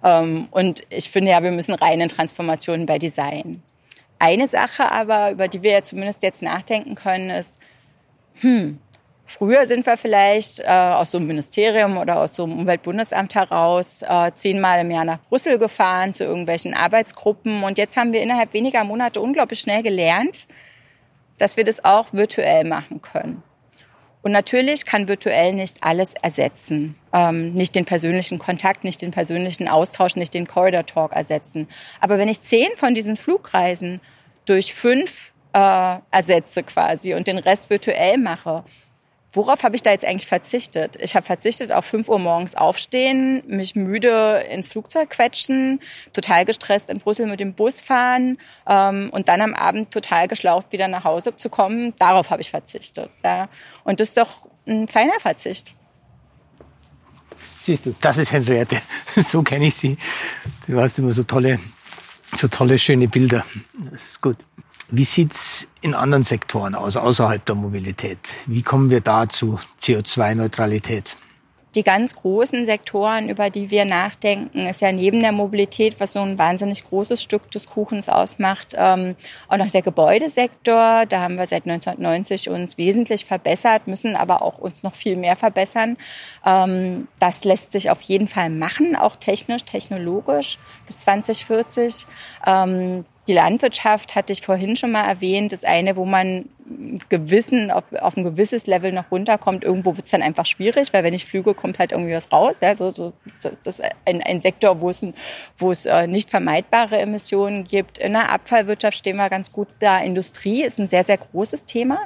Ähm, 0.04 0.47
und 0.52 0.82
ich 0.89 1.10
finde 1.10 1.32
ja, 1.32 1.41
wir 1.41 1.52
müssen 1.52 1.73
rein 1.73 2.02
in 2.02 2.10
Transformationen 2.10 2.86
bei 2.86 2.99
Design. 2.99 3.62
Eine 4.19 4.47
Sache 4.47 4.91
aber, 4.91 5.32
über 5.32 5.47
die 5.47 5.62
wir 5.63 5.71
ja 5.71 5.84
zumindest 5.84 6.23
jetzt 6.23 6.41
nachdenken 6.41 6.95
können, 6.95 7.30
ist, 7.30 7.60
hm, 8.41 8.80
Früher 9.30 9.68
sind 9.68 9.86
wir 9.86 9.98
vielleicht 9.98 10.62
äh, 10.62 10.68
aus 10.68 11.12
so 11.12 11.18
einem 11.18 11.28
Ministerium 11.28 11.98
oder 11.98 12.22
aus 12.22 12.34
so 12.34 12.46
einem 12.46 12.60
Umweltbundesamt 12.60 13.36
heraus 13.36 14.02
äh, 14.02 14.32
zehnmal 14.32 14.80
im 14.80 14.90
Jahr 14.90 15.04
nach 15.04 15.20
Brüssel 15.28 15.60
gefahren 15.60 16.13
zu 16.13 16.24
irgendwelchen 16.24 16.74
Arbeitsgruppen. 16.74 17.63
Und 17.63 17.78
jetzt 17.78 17.98
haben 17.98 18.13
wir 18.13 18.22
innerhalb 18.22 18.54
weniger 18.54 18.86
Monate 18.86 19.20
unglaublich 19.20 19.60
schnell 19.60 19.84
gelernt, 19.84 20.48
dass 21.40 21.58
wir 21.58 21.66
das 21.66 21.84
auch 21.84 22.13
virtuell 22.13 22.63
machen 22.63 23.02
können. 23.02 23.44
Und 24.22 24.32
natürlich 24.32 24.86
kann 24.86 25.10
virtuell 25.10 25.54
nicht 25.54 25.84
alles 25.84 26.13
ersetzen. 26.13 26.96
Ähm, 27.12 27.54
nicht 27.54 27.76
den 27.76 27.84
persönlichen 27.84 28.40
Kontakt, 28.40 28.86
nicht 28.86 29.02
den 29.02 29.12
persönlichen 29.12 29.68
Austausch, 29.68 30.16
nicht 30.16 30.34
den 30.34 30.48
Corridor 30.48 30.86
Talk 30.86 31.12
ersetzen. 31.12 31.68
Aber 32.00 32.18
wenn 32.18 32.30
ich 32.30 32.42
zehn 32.42 32.70
von 32.78 32.96
diesen 32.96 33.18
Flugreisen 33.18 34.00
durch 34.46 34.74
fünf 34.74 35.34
äh, 35.52 35.98
ersetze 36.12 36.63
quasi 36.63 37.13
und 37.13 37.28
den 37.28 37.40
Rest 37.40 37.70
virtuell 37.70 38.18
mache, 38.18 38.63
Worauf 39.38 39.62
habe 39.62 39.76
ich 39.76 39.84
da 39.84 39.91
jetzt 39.91 40.04
eigentlich 40.04 40.26
verzichtet? 40.26 40.97
Ich 41.00 41.15
habe 41.15 41.23
verzichtet 41.23 41.71
auf 41.71 41.86
5 41.86 42.10
Uhr 42.10 42.17
morgens 42.17 42.56
aufstehen, 42.56 43.43
mich 43.45 43.76
müde 43.76 44.43
ins 44.50 44.67
Flugzeug 44.67 45.12
quetschen, 45.12 45.80
total 46.12 46.43
gestresst 46.43 46.89
in 46.89 46.97
Brüssel 46.97 47.28
mit 47.28 47.39
dem 47.39 47.54
Bus 47.54 47.80
fahren 47.80 48.39
ähm, 48.67 49.12
und 49.12 49.30
dann 49.30 49.41
am 49.41 49.54
Abend 49.54 49.91
total 49.91 50.28
geschlaucht 50.28 50.71
wieder 50.71 50.88
nach 50.88 51.04
Hause 51.04 51.36
zu 51.36 51.52
kommen. 51.52 51.93
Darauf 52.00 52.32
habe 52.32 52.41
ich 52.41 52.50
verzichtet. 52.50 53.12
Ja. 53.23 53.47
Und 53.84 54.00
das 54.00 54.08
ist 54.08 54.17
doch 54.17 54.50
ein 54.65 54.88
feiner 54.88 55.19
Verzicht. 55.19 55.71
Siehst 57.62 57.86
du, 57.86 57.93
das 58.02 58.17
ist 58.17 58.32
Henriette. 58.32 58.82
So 59.17 59.43
kenne 59.43 59.67
ich 59.67 59.76
sie. 59.76 59.97
Du 60.67 60.82
hast 60.82 60.97
immer 60.97 61.12
so 61.12 61.21
tolle, 61.21 61.60
so 62.38 62.47
tolle, 62.47 62.80
schöne 62.80 63.08
Bilder. 63.08 63.45
Das 63.91 64.04
ist 64.04 64.19
gut. 64.19 64.38
Wie 64.89 65.04
sieht's 65.04 65.67
in 65.82 65.93
anderen 65.93 66.23
Sektoren 66.23 66.73
aus, 66.73 66.95
außerhalb 66.95 67.45
der 67.45 67.56
Mobilität? 67.56 68.19
Wie 68.45 68.62
kommen 68.62 68.89
wir 68.89 69.02
da 69.02 69.28
zu 69.28 69.60
CO2-Neutralität? 69.82 71.17
Die 71.76 71.84
ganz 71.84 72.15
großen 72.15 72.65
Sektoren, 72.65 73.28
über 73.28 73.50
die 73.50 73.69
wir 73.69 73.84
nachdenken, 73.84 74.65
ist 74.65 74.80
ja 74.80 74.93
neben 74.93 75.19
der 75.19 75.34
Mobilität, 75.34 76.00
was 76.00 76.13
so 76.13 76.21
ein 76.21 76.39
wahnsinnig 76.39 76.86
großes 76.86 77.21
Stück 77.21 77.52
des 77.52 77.67
Kuchens 77.67 78.08
ausmacht, 78.08 78.73
ähm, 78.78 79.17
auch 79.50 79.58
noch 79.58 79.69
der 79.69 79.82
Gebäudesektor. 79.82 81.06
Da 81.06 81.21
haben 81.21 81.38
wir 81.38 81.45
seit 81.45 81.65
1990 81.67 82.50
uns 82.50 82.78
wesentlich 82.78 83.26
verbessert, 83.26 83.88
müssen 83.88 84.15
aber 84.15 84.41
auch 84.41 84.58
uns 84.58 84.84
noch 84.84 84.95
viel 84.95 85.17
mehr 85.17 85.36
verbessern. 85.36 85.97
Ähm, 86.45 87.10
das 87.19 87.43
lässt 87.43 87.73
sich 87.73 87.89
auf 87.89 88.02
jeden 88.02 88.30
Fall 88.30 88.50
machen, 88.50 88.95
auch 88.95 89.17
technisch, 89.17 89.65
technologisch 89.65 90.58
bis 90.88 91.00
2040. 91.00 92.08
Ähm, 92.45 93.04
die 93.28 93.34
Landwirtschaft 93.34 94.16
hatte 94.16 94.34
ich 94.34 94.42
vorhin 94.42 94.76
schon 94.76 94.92
mal 94.92 95.06
erwähnt, 95.06 95.52
ist 95.52 95.66
eine, 95.66 95.96
wo 95.96 96.06
man 96.06 96.50
gewissen, 97.10 97.72
auf, 97.72 97.84
auf 98.00 98.18
ein 98.18 98.24
gewisses 98.24 98.68
Level 98.68 98.92
noch 98.92 99.12
runterkommt. 99.12 99.63
Irgendwo 99.63 99.96
wird 99.96 100.06
es 100.06 100.12
dann 100.12 100.22
einfach 100.22 100.46
schwierig, 100.46 100.94
weil 100.94 101.04
wenn 101.04 101.13
ich 101.13 101.26
flüge, 101.26 101.54
kommt 101.54 101.80
halt 101.80 101.92
irgendwie 101.92 102.13
was 102.13 102.32
raus. 102.32 102.60
Ja, 102.62 102.76
so, 102.76 102.90
so, 102.90 103.13
das 103.63 103.80
ist 103.80 103.90
ein, 104.06 104.22
ein 104.22 104.42
Sektor, 104.42 104.82
wo 104.82 104.90
es, 104.90 105.06
wo 105.58 105.72
es 105.72 105.86
äh, 105.86 106.08
nicht 106.08 106.30
vermeidbare 106.30 106.98
Emissionen 107.00 107.63
gibt. 107.63 107.98
In 107.98 108.13
der 108.13 108.32
Abfallwirtschaft 108.32 108.98
stehen 108.98 109.18
wir 109.18 109.30
ganz 109.30 109.52
gut 109.52 109.68
da. 109.80 110.00
Industrie 110.00 110.63
ist 110.63 110.80
ein 110.80 110.88
sehr, 110.88 111.04
sehr 111.04 111.18
großes 111.18 111.66
Thema. 111.66 112.00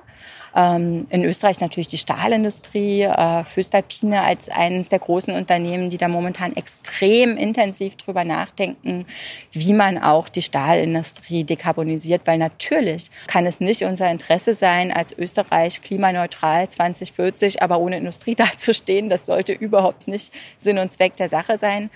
Ähm, 0.55 1.07
in 1.09 1.23
Österreich 1.23 1.59
natürlich 1.59 1.87
die 1.87 1.97
Stahlindustrie, 1.97 3.03
äh, 3.03 3.43
Föstalpine 3.43 4.21
als 4.21 4.49
eines 4.49 4.89
der 4.89 4.99
großen 4.99 5.33
Unternehmen, 5.33 5.89
die 5.89 5.97
da 5.97 6.07
momentan 6.07 6.55
extrem 6.55 7.37
intensiv 7.37 7.95
drüber 7.95 8.23
nachdenken, 8.25 9.05
wie 9.51 9.73
man 9.73 9.97
auch 9.97 10.27
die 10.27 10.41
Stahlindustrie 10.41 11.43
dekarbonisiert, 11.43 12.21
weil 12.25 12.37
natürlich 12.37 13.11
kann 13.27 13.45
es 13.45 13.59
nicht 13.59 13.83
unser 13.83 14.11
Interesse 14.11 14.53
sein, 14.53 14.91
als 14.91 15.17
Österreich 15.17 15.81
klimaneutral 15.81 16.69
2040, 16.69 17.61
aber 17.61 17.79
ohne 17.79 17.97
Industrie 17.97 18.35
dazustehen. 18.35 19.09
Das 19.09 19.25
sollte 19.25 19.53
überhaupt 19.53 20.07
nicht 20.07 20.33
Sinn 20.57 20.79
und 20.79 20.91
Zweck 20.91 21.15
der 21.15 21.29
Sache 21.29 21.57
sein. 21.57 21.89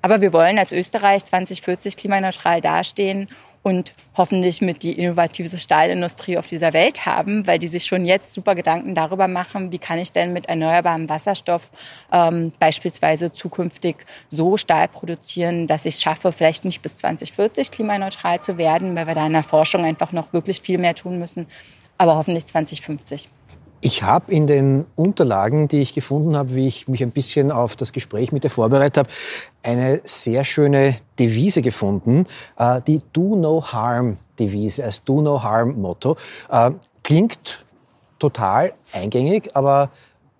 Aber 0.00 0.20
wir 0.20 0.32
wollen 0.32 0.58
als 0.58 0.72
Österreich 0.72 1.24
2040 1.24 1.96
klimaneutral 1.96 2.60
dastehen 2.60 3.28
und 3.62 3.92
hoffentlich 4.16 4.60
mit 4.60 4.82
die 4.82 4.92
innovativste 4.92 5.58
Stahlindustrie 5.58 6.38
auf 6.38 6.46
dieser 6.46 6.72
Welt 6.72 7.06
haben, 7.06 7.46
weil 7.46 7.58
die 7.58 7.68
sich 7.68 7.84
schon 7.84 8.04
jetzt 8.04 8.32
super 8.32 8.54
Gedanken 8.54 8.94
darüber 8.94 9.28
machen, 9.28 9.72
wie 9.72 9.78
kann 9.78 9.98
ich 9.98 10.12
denn 10.12 10.32
mit 10.32 10.46
erneuerbarem 10.46 11.08
Wasserstoff 11.08 11.70
ähm, 12.12 12.52
beispielsweise 12.58 13.32
zukünftig 13.32 13.96
so 14.28 14.56
Stahl 14.56 14.88
produzieren, 14.88 15.66
dass 15.66 15.84
ich 15.84 15.94
es 15.94 16.02
schaffe, 16.02 16.32
vielleicht 16.32 16.64
nicht 16.64 16.82
bis 16.82 16.96
2040 16.98 17.70
klimaneutral 17.70 18.40
zu 18.40 18.58
werden, 18.58 18.94
weil 18.96 19.06
wir 19.06 19.14
da 19.14 19.26
in 19.26 19.32
der 19.32 19.42
Forschung 19.44 19.84
einfach 19.84 20.12
noch 20.12 20.32
wirklich 20.32 20.60
viel 20.60 20.78
mehr 20.78 20.94
tun 20.94 21.18
müssen, 21.18 21.46
aber 21.98 22.16
hoffentlich 22.16 22.46
2050. 22.46 23.28
Ich 23.80 24.02
habe 24.02 24.32
in 24.32 24.48
den 24.48 24.86
Unterlagen, 24.96 25.68
die 25.68 25.80
ich 25.80 25.94
gefunden 25.94 26.36
habe, 26.36 26.54
wie 26.54 26.66
ich 26.66 26.88
mich 26.88 27.02
ein 27.02 27.12
bisschen 27.12 27.52
auf 27.52 27.76
das 27.76 27.92
Gespräch 27.92 28.32
mit 28.32 28.42
dir 28.42 28.50
vorbereitet 28.50 28.98
habe, 28.98 29.08
eine 29.62 30.00
sehr 30.04 30.44
schöne 30.44 30.96
Devise 31.18 31.62
gefunden, 31.62 32.26
äh, 32.58 32.80
die 32.86 33.00
Do 33.12 33.36
No 33.36 33.64
Harm 33.64 34.16
Devise, 34.38 34.84
als 34.84 35.04
Do 35.04 35.22
No 35.22 35.42
Harm 35.42 35.80
Motto. 35.80 36.16
Äh, 36.50 36.72
klingt 37.04 37.64
total 38.18 38.72
eingängig, 38.92 39.54
aber 39.54 39.90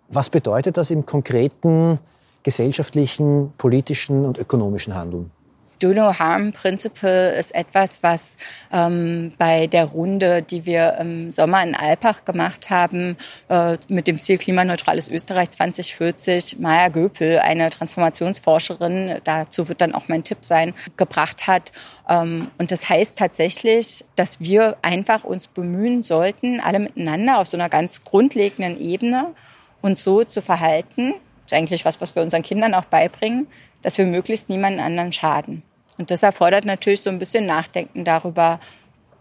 was 0.09 0.31
bedeutet 0.31 0.77
das 0.77 0.91
im 0.91 1.07
konkreten 1.07 2.01
gesellschaftlichen, 2.43 3.53
politischen 3.57 4.25
und 4.25 4.39
ökonomischen 4.39 4.95
Handeln? 4.97 5.31
Do 5.79 5.93
No 5.93 6.19
Harm 6.19 6.53
Principle 6.53 7.31
ist 7.33 7.55
etwas, 7.55 8.03
was 8.03 8.37
ähm, 8.73 9.33
bei 9.39 9.67
der 9.67 9.85
Runde, 9.85 10.43
die 10.43 10.67
wir 10.67 10.97
im 10.99 11.31
Sommer 11.31 11.63
in 11.63 11.75
Alpach 11.75 12.25
gemacht 12.25 12.71
haben, 12.71 13.17
äh, 13.49 13.77
mit 13.89 14.07
dem 14.07 14.19
Ziel 14.19 14.39
Klimaneutrales 14.39 15.09
Österreich 15.09 15.51
2040, 15.51 16.59
Maya 16.59 16.89
Göpel, 16.89 17.39
eine 17.39 17.71
Transformationsforscherin, 17.71 19.21
dazu 19.25 19.69
wird 19.69 19.81
dann 19.81 19.95
auch 19.95 20.09
mein 20.09 20.25
Tipp 20.25 20.39
sein, 20.41 20.75
gebracht 20.97 21.47
hat. 21.47 21.71
Ähm, 22.09 22.51
und 22.59 22.73
das 22.73 22.89
heißt 22.89 23.17
tatsächlich, 23.17 24.05
dass 24.17 24.41
wir 24.41 24.77
einfach 24.83 25.25
uns 25.25 25.47
bemühen 25.47 26.03
sollten, 26.03 26.61
alle 26.61 26.81
miteinander 26.81 27.39
auf 27.39 27.47
so 27.47 27.57
einer 27.57 27.69
ganz 27.69 28.03
grundlegenden 28.03 28.81
Ebene 28.81 29.35
uns 29.81 30.03
so 30.03 30.25
zu 30.25 30.43
verhalten, 30.43 31.15
ist 31.47 31.55
eigentlich 31.55 31.85
was, 31.85 32.01
was 32.01 32.15
wir 32.15 32.23
unseren 32.23 32.43
Kindern 32.43 32.75
auch 32.75 32.87
beibringen, 32.87 33.47
dass 33.83 33.97
wir 33.97 34.07
möglichst 34.07 34.49
niemanden 34.49 34.81
anderen 34.81 35.13
schaden. 35.13 35.63
Und 35.99 36.11
das 36.11 36.23
erfordert 36.23 36.65
natürlich 36.65 37.03
so 37.03 37.11
ein 37.11 37.19
bisschen 37.19 37.47
Nachdenken 37.47 38.05
darüber, 38.05 38.61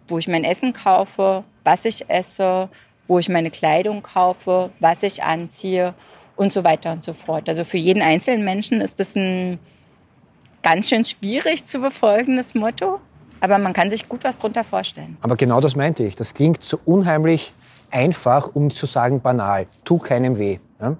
wo 0.08 0.18
ich 0.18 0.28
mein 0.28 0.44
Essen 0.44 0.74
kaufe, 0.74 1.44
was 1.63 1.86
ich 1.86 2.10
esse, 2.10 2.70
wo 3.08 3.20
ich 3.20 3.30
meine 3.30 3.50
Kleidung 3.52 4.04
kaufe, 4.04 4.70
was 4.80 5.04
ich 5.04 5.24
anziehe 5.24 5.94
und 6.36 6.54
so 6.54 6.63
weiter 6.63 6.92
und 6.92 7.04
so 7.04 7.13
fort. 7.13 7.50
Also 7.50 7.63
für 7.63 7.78
jeden 7.78 8.02
einzelnen 8.02 8.46
Menschen 8.46 8.80
ist 8.80 9.00
das 9.00 9.16
ein 9.16 9.60
ganz 10.62 10.90
schön 10.90 11.04
schwierig 11.04 11.66
zu 11.66 11.80
befolgendes 11.80 12.54
Motto, 12.56 13.00
aber 13.40 13.58
man 13.58 13.74
kann 13.74 13.90
sich 13.90 14.08
gut 14.08 14.24
was 14.24 14.38
darunter 14.38 14.63
vorstellen. 14.63 15.18
Aber 15.22 15.36
genau 15.36 15.62
das 15.62 15.76
meinte 15.76 16.04
ich. 16.04 16.16
Das 16.16 16.34
klingt 16.34 16.63
so 16.63 16.80
unheimlich 16.86 17.54
einfach, 17.92 18.56
um 18.56 18.70
zu 18.70 18.86
sagen 18.86 19.22
banal. 19.22 19.68
Tu 19.84 19.98
keinem 19.98 20.38
weh. 20.38 20.60
Ja? 20.80 20.98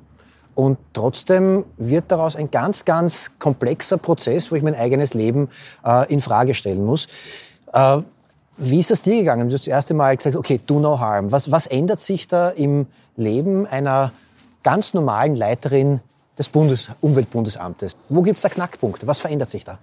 Und 0.58 0.80
trotzdem 0.94 1.66
wird 1.78 2.06
daraus 2.08 2.36
ein 2.36 2.50
ganz, 2.50 2.84
ganz 2.84 3.38
komplexer 3.38 4.00
Prozess, 4.00 4.52
wo 4.52 4.56
ich 4.56 4.64
mein 4.64 4.74
eigenes 4.74 5.14
Leben 5.14 5.50
äh, 5.86 6.12
in 6.12 6.20
Frage 6.20 6.56
stellen 6.56 6.84
muss. 6.84 7.08
Äh, 7.74 8.00
wie 8.58 8.80
ist 8.80 8.90
das 8.90 9.04
dir 9.04 9.18
gegangen? 9.18 9.50
Du 9.50 9.54
hast 9.54 9.68
das 9.68 9.72
erste 9.72 9.94
Mal 9.94 10.18
gesagt, 10.18 10.36
okay, 10.36 10.60
do 10.66 10.80
no 10.80 11.00
harm. 11.00 11.32
Was, 11.32 11.52
was 11.52 11.68
ändert 11.68 12.00
sich 12.00 12.28
da 12.28 12.50
im 12.50 12.88
Leben 13.16 13.68
einer 13.68 14.12
ganz 14.64 14.96
normalen 14.96 15.36
Leiterin 15.36 16.00
des 16.40 16.50
Bundes, 16.50 16.90
Umweltbundesamtes? 17.02 17.96
Wo 18.10 18.24
gibt 18.24 18.38
es 18.38 18.42
da 18.42 18.50
Knackpunkte? 18.50 19.06
Was 19.06 19.20
verändert 19.20 19.52
sich 19.52 19.64
da? 19.64 19.78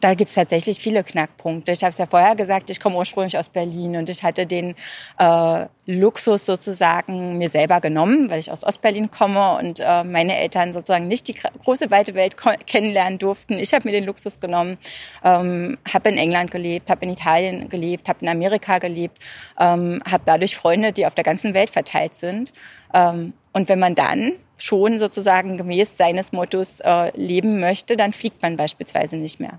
Da 0.00 0.14
gibt 0.14 0.28
es 0.28 0.34
tatsächlich 0.34 0.78
viele 0.78 1.02
Knackpunkte. 1.02 1.72
Ich 1.72 1.82
habe 1.82 1.90
es 1.90 1.98
ja 1.98 2.06
vorher 2.06 2.36
gesagt, 2.36 2.70
ich 2.70 2.80
komme 2.80 2.96
ursprünglich 2.96 3.36
aus 3.38 3.48
Berlin 3.48 3.96
und 3.96 4.08
ich 4.08 4.22
hatte 4.22 4.46
den 4.46 4.74
äh, 5.18 5.66
Luxus 5.86 6.46
sozusagen 6.46 7.38
mir 7.38 7.48
selber 7.48 7.80
genommen, 7.80 8.30
weil 8.30 8.40
ich 8.40 8.50
aus 8.50 8.64
Ostberlin 8.64 9.10
komme 9.10 9.58
und 9.58 9.80
äh, 9.80 10.04
meine 10.04 10.36
Eltern 10.36 10.72
sozusagen 10.72 11.08
nicht 11.08 11.28
die 11.28 11.34
große 11.34 11.90
weite 11.90 12.14
Welt 12.14 12.36
kennenlernen 12.66 13.18
durften. 13.18 13.58
Ich 13.58 13.72
habe 13.72 13.88
mir 13.88 13.92
den 13.92 14.04
Luxus 14.04 14.40
genommen, 14.40 14.78
ähm, 15.24 15.78
habe 15.92 16.10
in 16.10 16.18
England 16.18 16.50
gelebt, 16.50 16.90
habe 16.90 17.04
in 17.04 17.12
Italien 17.12 17.68
gelebt, 17.68 18.08
habe 18.08 18.20
in 18.22 18.28
Amerika 18.28 18.78
gelebt, 18.78 19.18
ähm, 19.58 20.00
habe 20.08 20.22
dadurch 20.26 20.56
Freunde, 20.56 20.92
die 20.92 21.06
auf 21.06 21.14
der 21.14 21.24
ganzen 21.24 21.54
Welt 21.54 21.70
verteilt 21.70 22.14
sind. 22.14 22.52
Ähm, 22.94 23.32
und 23.52 23.68
wenn 23.68 23.78
man 23.78 23.94
dann 23.94 24.32
schon 24.56 24.98
sozusagen 24.98 25.56
gemäß 25.56 25.96
seines 25.96 26.32
Mottos 26.32 26.80
äh, 26.80 27.16
leben 27.16 27.60
möchte, 27.60 27.96
dann 27.96 28.12
fliegt 28.12 28.42
man 28.42 28.56
beispielsweise 28.56 29.16
nicht 29.16 29.40
mehr. 29.40 29.58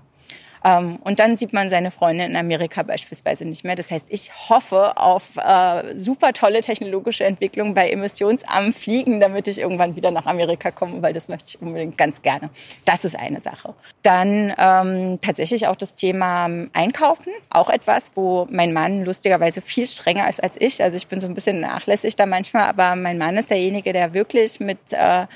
Ähm, 0.64 0.98
und 1.04 1.18
dann 1.18 1.36
sieht 1.36 1.52
man 1.52 1.70
seine 1.70 1.90
Freunde 1.90 2.24
in 2.24 2.36
Amerika 2.36 2.82
beispielsweise 2.82 3.44
nicht 3.44 3.64
mehr. 3.64 3.76
Das 3.76 3.90
heißt, 3.90 4.08
ich 4.10 4.30
hoffe 4.48 4.96
auf 4.96 5.36
äh, 5.36 5.96
super 5.96 6.32
tolle 6.32 6.60
technologische 6.60 7.24
Entwicklung 7.24 7.74
bei 7.74 7.90
emissionsarmen 7.90 8.74
Fliegen, 8.74 9.20
damit 9.20 9.48
ich 9.48 9.58
irgendwann 9.58 9.96
wieder 9.96 10.10
nach 10.10 10.26
Amerika 10.26 10.70
komme, 10.70 11.02
weil 11.02 11.12
das 11.12 11.28
möchte 11.28 11.56
ich 11.56 11.62
unbedingt 11.62 11.96
ganz 11.96 12.22
gerne. 12.22 12.50
Das 12.84 13.04
ist 13.04 13.18
eine 13.18 13.40
Sache. 13.40 13.74
Dann 14.02 14.54
ähm, 14.58 15.18
tatsächlich 15.20 15.66
auch 15.66 15.76
das 15.76 15.94
Thema 15.94 16.48
Einkaufen, 16.72 17.32
auch 17.50 17.70
etwas, 17.70 18.12
wo 18.14 18.46
mein 18.50 18.72
Mann 18.72 19.04
lustigerweise 19.04 19.60
viel 19.60 19.86
strenger 19.86 20.28
ist 20.28 20.42
als 20.42 20.60
ich. 20.60 20.82
Also 20.82 20.96
ich 20.96 21.06
bin 21.06 21.20
so 21.20 21.26
ein 21.26 21.34
bisschen 21.34 21.60
nachlässig 21.60 22.16
da 22.16 22.26
manchmal, 22.26 22.64
aber 22.64 22.96
mein 22.96 23.18
Mann 23.18 23.36
ist 23.36 23.50
derjenige, 23.50 23.92
der 23.92 24.14
wirklich 24.14 24.60
mit 24.60 24.78
äh, 24.92 25.26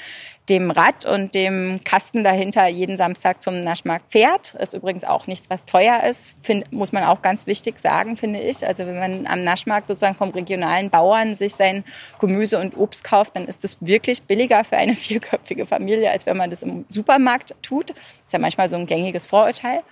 dem 0.50 0.70
Rad 0.70 1.06
und 1.06 1.34
dem 1.34 1.80
Kasten 1.84 2.22
dahinter 2.22 2.66
jeden 2.66 2.98
Samstag 2.98 3.42
zum 3.42 3.64
Naschmarkt 3.64 4.12
fährt. 4.12 4.54
Ist 4.54 4.74
übrigens 4.74 5.04
auch 5.04 5.26
nichts, 5.26 5.48
was 5.48 5.64
teuer 5.64 6.02
ist, 6.02 6.36
find, 6.42 6.70
muss 6.70 6.92
man 6.92 7.04
auch 7.04 7.22
ganz 7.22 7.46
wichtig 7.46 7.78
sagen, 7.78 8.16
finde 8.16 8.40
ich. 8.40 8.66
Also 8.66 8.86
wenn 8.86 8.98
man 8.98 9.26
am 9.26 9.42
Naschmarkt 9.42 9.86
sozusagen 9.86 10.14
vom 10.14 10.30
regionalen 10.30 10.90
Bauern 10.90 11.34
sich 11.34 11.54
sein 11.54 11.82
Gemüse 12.18 12.58
und 12.58 12.76
Obst 12.76 13.04
kauft, 13.04 13.36
dann 13.36 13.46
ist 13.46 13.64
es 13.64 13.78
wirklich 13.80 14.22
billiger 14.22 14.64
für 14.64 14.76
eine 14.76 14.96
vierköpfige 14.96 15.64
Familie, 15.64 16.10
als 16.10 16.26
wenn 16.26 16.36
man 16.36 16.50
das 16.50 16.62
im 16.62 16.84
Supermarkt 16.90 17.54
tut. 17.62 17.90
Das 17.90 17.98
ist 18.26 18.32
ja 18.32 18.38
manchmal 18.38 18.68
so 18.68 18.76
ein 18.76 18.86
gängiges 18.86 19.26
Vorurteil. 19.26 19.82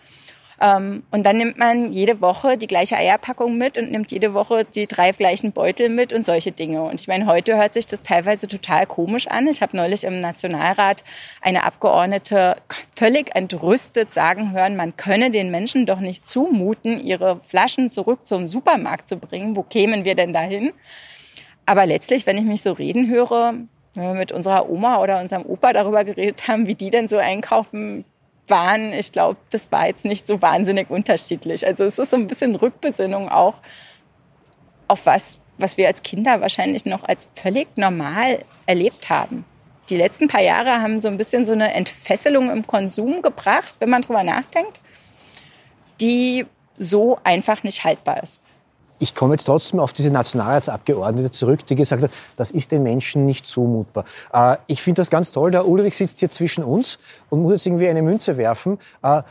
Ähm, 0.62 1.02
und 1.10 1.26
dann 1.26 1.38
nimmt 1.38 1.58
man 1.58 1.92
jede 1.92 2.20
Woche 2.20 2.56
die 2.56 2.68
gleiche 2.68 2.96
Eierpackung 2.96 3.58
mit 3.58 3.78
und 3.78 3.90
nimmt 3.90 4.12
jede 4.12 4.32
Woche 4.32 4.64
die 4.64 4.86
drei 4.86 5.10
gleichen 5.10 5.50
Beutel 5.50 5.88
mit 5.88 6.12
und 6.12 6.24
solche 6.24 6.52
Dinge. 6.52 6.82
Und 6.82 7.00
ich 7.00 7.08
meine, 7.08 7.26
heute 7.26 7.56
hört 7.56 7.74
sich 7.74 7.86
das 7.86 8.04
teilweise 8.04 8.46
total 8.46 8.86
komisch 8.86 9.26
an. 9.26 9.48
Ich 9.48 9.60
habe 9.60 9.76
neulich 9.76 10.04
im 10.04 10.20
Nationalrat 10.20 11.02
eine 11.40 11.64
Abgeordnete 11.64 12.56
völlig 12.94 13.34
entrüstet 13.34 14.12
sagen 14.12 14.52
hören, 14.52 14.76
man 14.76 14.96
könne 14.96 15.32
den 15.32 15.50
Menschen 15.50 15.84
doch 15.84 15.98
nicht 15.98 16.24
zumuten, 16.24 17.00
ihre 17.00 17.40
Flaschen 17.40 17.90
zurück 17.90 18.24
zum 18.24 18.46
Supermarkt 18.46 19.08
zu 19.08 19.16
bringen. 19.16 19.56
Wo 19.56 19.64
kämen 19.64 20.04
wir 20.04 20.14
denn 20.14 20.32
dahin? 20.32 20.72
Aber 21.66 21.86
letztlich, 21.86 22.24
wenn 22.26 22.38
ich 22.38 22.44
mich 22.44 22.62
so 22.62 22.70
reden 22.70 23.08
höre, 23.08 23.54
wenn 23.94 24.04
wir 24.04 24.14
mit 24.14 24.30
unserer 24.30 24.70
Oma 24.70 25.00
oder 25.00 25.20
unserem 25.20 25.44
Opa 25.44 25.72
darüber 25.72 26.04
geredet 26.04 26.46
haben, 26.46 26.68
wie 26.68 26.76
die 26.76 26.90
denn 26.90 27.08
so 27.08 27.18
einkaufen, 27.18 28.04
waren, 28.48 28.92
ich 28.92 29.12
glaube, 29.12 29.38
das 29.50 29.70
war 29.72 29.86
jetzt 29.86 30.04
nicht 30.04 30.26
so 30.26 30.42
wahnsinnig 30.42 30.90
unterschiedlich. 30.90 31.66
Also 31.66 31.84
es 31.84 31.98
ist 31.98 32.10
so 32.10 32.16
ein 32.16 32.26
bisschen 32.26 32.56
Rückbesinnung 32.56 33.28
auch 33.28 33.60
auf 34.88 35.06
was, 35.06 35.40
was 35.58 35.76
wir 35.76 35.86
als 35.86 36.02
Kinder 36.02 36.40
wahrscheinlich 36.40 36.84
noch 36.84 37.04
als 37.04 37.28
völlig 37.34 37.68
normal 37.76 38.44
erlebt 38.66 39.08
haben. 39.08 39.44
Die 39.88 39.96
letzten 39.96 40.28
paar 40.28 40.42
Jahre 40.42 40.82
haben 40.82 41.00
so 41.00 41.08
ein 41.08 41.16
bisschen 41.16 41.44
so 41.44 41.52
eine 41.52 41.72
Entfesselung 41.74 42.50
im 42.50 42.66
Konsum 42.66 43.22
gebracht, 43.22 43.74
wenn 43.78 43.90
man 43.90 44.02
drüber 44.02 44.22
nachdenkt, 44.22 44.80
die 46.00 46.46
so 46.76 47.18
einfach 47.24 47.62
nicht 47.62 47.84
haltbar 47.84 48.22
ist. 48.22 48.41
Ich 49.02 49.16
komme 49.16 49.34
jetzt 49.34 49.46
trotzdem 49.46 49.80
auf 49.80 49.92
diese 49.92 50.12
Nationalratsabgeordnete 50.12 51.32
zurück, 51.32 51.66
die 51.66 51.74
gesagt 51.74 52.04
hat, 52.04 52.12
das 52.36 52.52
ist 52.52 52.70
den 52.70 52.84
Menschen 52.84 53.26
nicht 53.26 53.48
zumutbar. 53.48 54.04
Äh, 54.32 54.58
ich 54.68 54.80
finde 54.80 55.00
das 55.00 55.10
ganz 55.10 55.32
toll. 55.32 55.50
Der 55.50 55.66
Ulrich 55.66 55.96
sitzt 55.96 56.20
hier 56.20 56.30
zwischen 56.30 56.62
uns 56.62 57.00
und 57.28 57.42
muss 57.42 57.50
jetzt 57.50 57.66
irgendwie 57.66 57.88
eine 57.88 58.00
Münze 58.00 58.36
werfen. 58.36 58.78
Äh, 59.02 59.22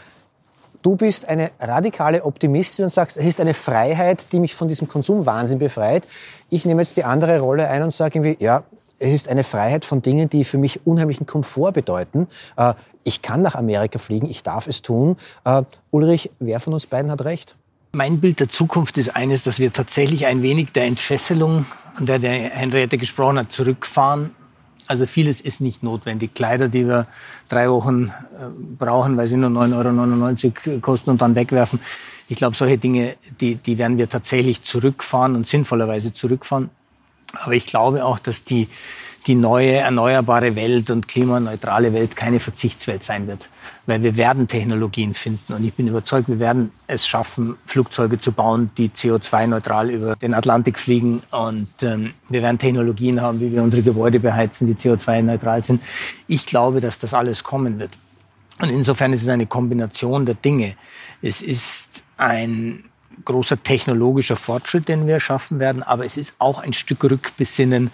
du 0.81 0.97
bist 0.97 1.25
eine 1.29 1.51
radikale 1.57 2.25
Optimistin 2.25 2.83
und 2.83 2.89
sagst, 2.89 3.15
es 3.15 3.25
ist 3.25 3.39
eine 3.39 3.53
Freiheit, 3.53 4.33
die 4.33 4.41
mich 4.41 4.55
von 4.55 4.67
diesem 4.67 4.89
Konsumwahnsinn 4.89 5.59
befreit. 5.59 6.05
Ich 6.49 6.65
nehme 6.65 6.81
jetzt 6.81 6.97
die 6.97 7.05
andere 7.05 7.39
Rolle 7.39 7.69
ein 7.69 7.81
und 7.81 7.91
sage 7.91 8.19
irgendwie, 8.19 8.43
ja, 8.43 8.63
es 8.99 9.13
ist 9.13 9.29
eine 9.29 9.45
Freiheit 9.45 9.85
von 9.85 10.01
Dingen, 10.01 10.29
die 10.29 10.43
für 10.43 10.57
mich 10.57 10.85
unheimlichen 10.85 11.25
Komfort 11.25 11.71
bedeuten. 11.71 12.27
Äh, 12.57 12.73
ich 13.05 13.21
kann 13.21 13.41
nach 13.41 13.55
Amerika 13.55 13.99
fliegen, 13.99 14.29
ich 14.29 14.43
darf 14.43 14.67
es 14.67 14.81
tun. 14.81 15.15
Ulrich, 15.91 16.29
wer 16.39 16.59
von 16.59 16.73
uns 16.73 16.87
beiden 16.87 17.09
hat 17.09 17.23
recht? 17.23 17.55
Mein 17.93 18.21
Bild 18.21 18.39
der 18.39 18.47
Zukunft 18.47 18.97
ist 18.97 19.17
eines, 19.17 19.43
dass 19.43 19.59
wir 19.59 19.73
tatsächlich 19.73 20.25
ein 20.25 20.41
wenig 20.41 20.71
der 20.71 20.85
Entfesselung, 20.85 21.65
an 21.95 22.05
der 22.05 22.19
der 22.19 22.31
Henriette 22.31 22.97
gesprochen 22.97 23.37
hat, 23.37 23.51
zurückfahren. 23.51 24.31
Also 24.87 25.05
vieles 25.05 25.41
ist 25.41 25.59
nicht 25.59 25.83
notwendig. 25.83 26.33
Kleider, 26.33 26.69
die 26.69 26.87
wir 26.87 27.07
drei 27.49 27.69
Wochen 27.69 28.07
äh, 28.07 28.47
brauchen, 28.77 29.17
weil 29.17 29.27
sie 29.27 29.35
nur 29.35 29.49
9,99 29.49 30.67
Euro 30.67 30.79
kosten 30.79 31.09
und 31.09 31.21
dann 31.21 31.35
wegwerfen. 31.35 31.81
Ich 32.29 32.37
glaube, 32.37 32.55
solche 32.55 32.77
Dinge, 32.77 33.15
die, 33.41 33.55
die 33.55 33.77
werden 33.77 33.97
wir 33.97 34.07
tatsächlich 34.07 34.63
zurückfahren 34.63 35.35
und 35.35 35.45
sinnvollerweise 35.45 36.13
zurückfahren. 36.13 36.69
Aber 37.33 37.53
ich 37.53 37.65
glaube 37.65 38.05
auch, 38.05 38.19
dass 38.19 38.43
die, 38.43 38.69
die 39.27 39.35
neue 39.35 39.73
erneuerbare 39.73 40.55
Welt 40.55 40.89
und 40.89 41.07
klimaneutrale 41.07 41.93
Welt 41.93 42.15
keine 42.15 42.39
Verzichtswelt 42.39 43.03
sein 43.03 43.27
wird. 43.27 43.49
Weil 43.85 44.01
wir 44.01 44.17
werden 44.17 44.47
Technologien 44.47 45.13
finden 45.13 45.53
und 45.53 45.63
ich 45.63 45.73
bin 45.73 45.87
überzeugt, 45.87 46.27
wir 46.27 46.39
werden 46.39 46.71
es 46.87 47.07
schaffen, 47.07 47.55
Flugzeuge 47.65 48.19
zu 48.19 48.31
bauen, 48.31 48.71
die 48.77 48.89
CO2-neutral 48.89 49.91
über 49.91 50.15
den 50.15 50.33
Atlantik 50.33 50.79
fliegen 50.79 51.21
und 51.31 51.83
ähm, 51.83 52.13
wir 52.29 52.41
werden 52.41 52.57
Technologien 52.57 53.21
haben, 53.21 53.39
wie 53.39 53.51
wir 53.51 53.61
unsere 53.61 53.83
Gebäude 53.83 54.19
beheizen, 54.19 54.67
die 54.67 54.75
CO2-neutral 54.75 55.63
sind. 55.63 55.81
Ich 56.27 56.45
glaube, 56.45 56.79
dass 56.79 56.97
das 56.97 57.13
alles 57.13 57.43
kommen 57.43 57.79
wird. 57.79 57.91
Und 58.59 58.69
insofern 58.69 59.13
ist 59.13 59.23
es 59.23 59.29
eine 59.29 59.45
Kombination 59.47 60.25
der 60.25 60.35
Dinge. 60.35 60.75
Es 61.21 61.41
ist 61.41 62.03
ein 62.17 62.83
großer 63.25 63.61
technologischer 63.61 64.35
Fortschritt, 64.35 64.87
den 64.87 65.07
wir 65.07 65.19
schaffen 65.19 65.59
werden, 65.59 65.83
aber 65.83 66.05
es 66.05 66.17
ist 66.17 66.35
auch 66.39 66.59
ein 66.59 66.73
Stück 66.73 67.03
Rückbesinnen 67.03 67.91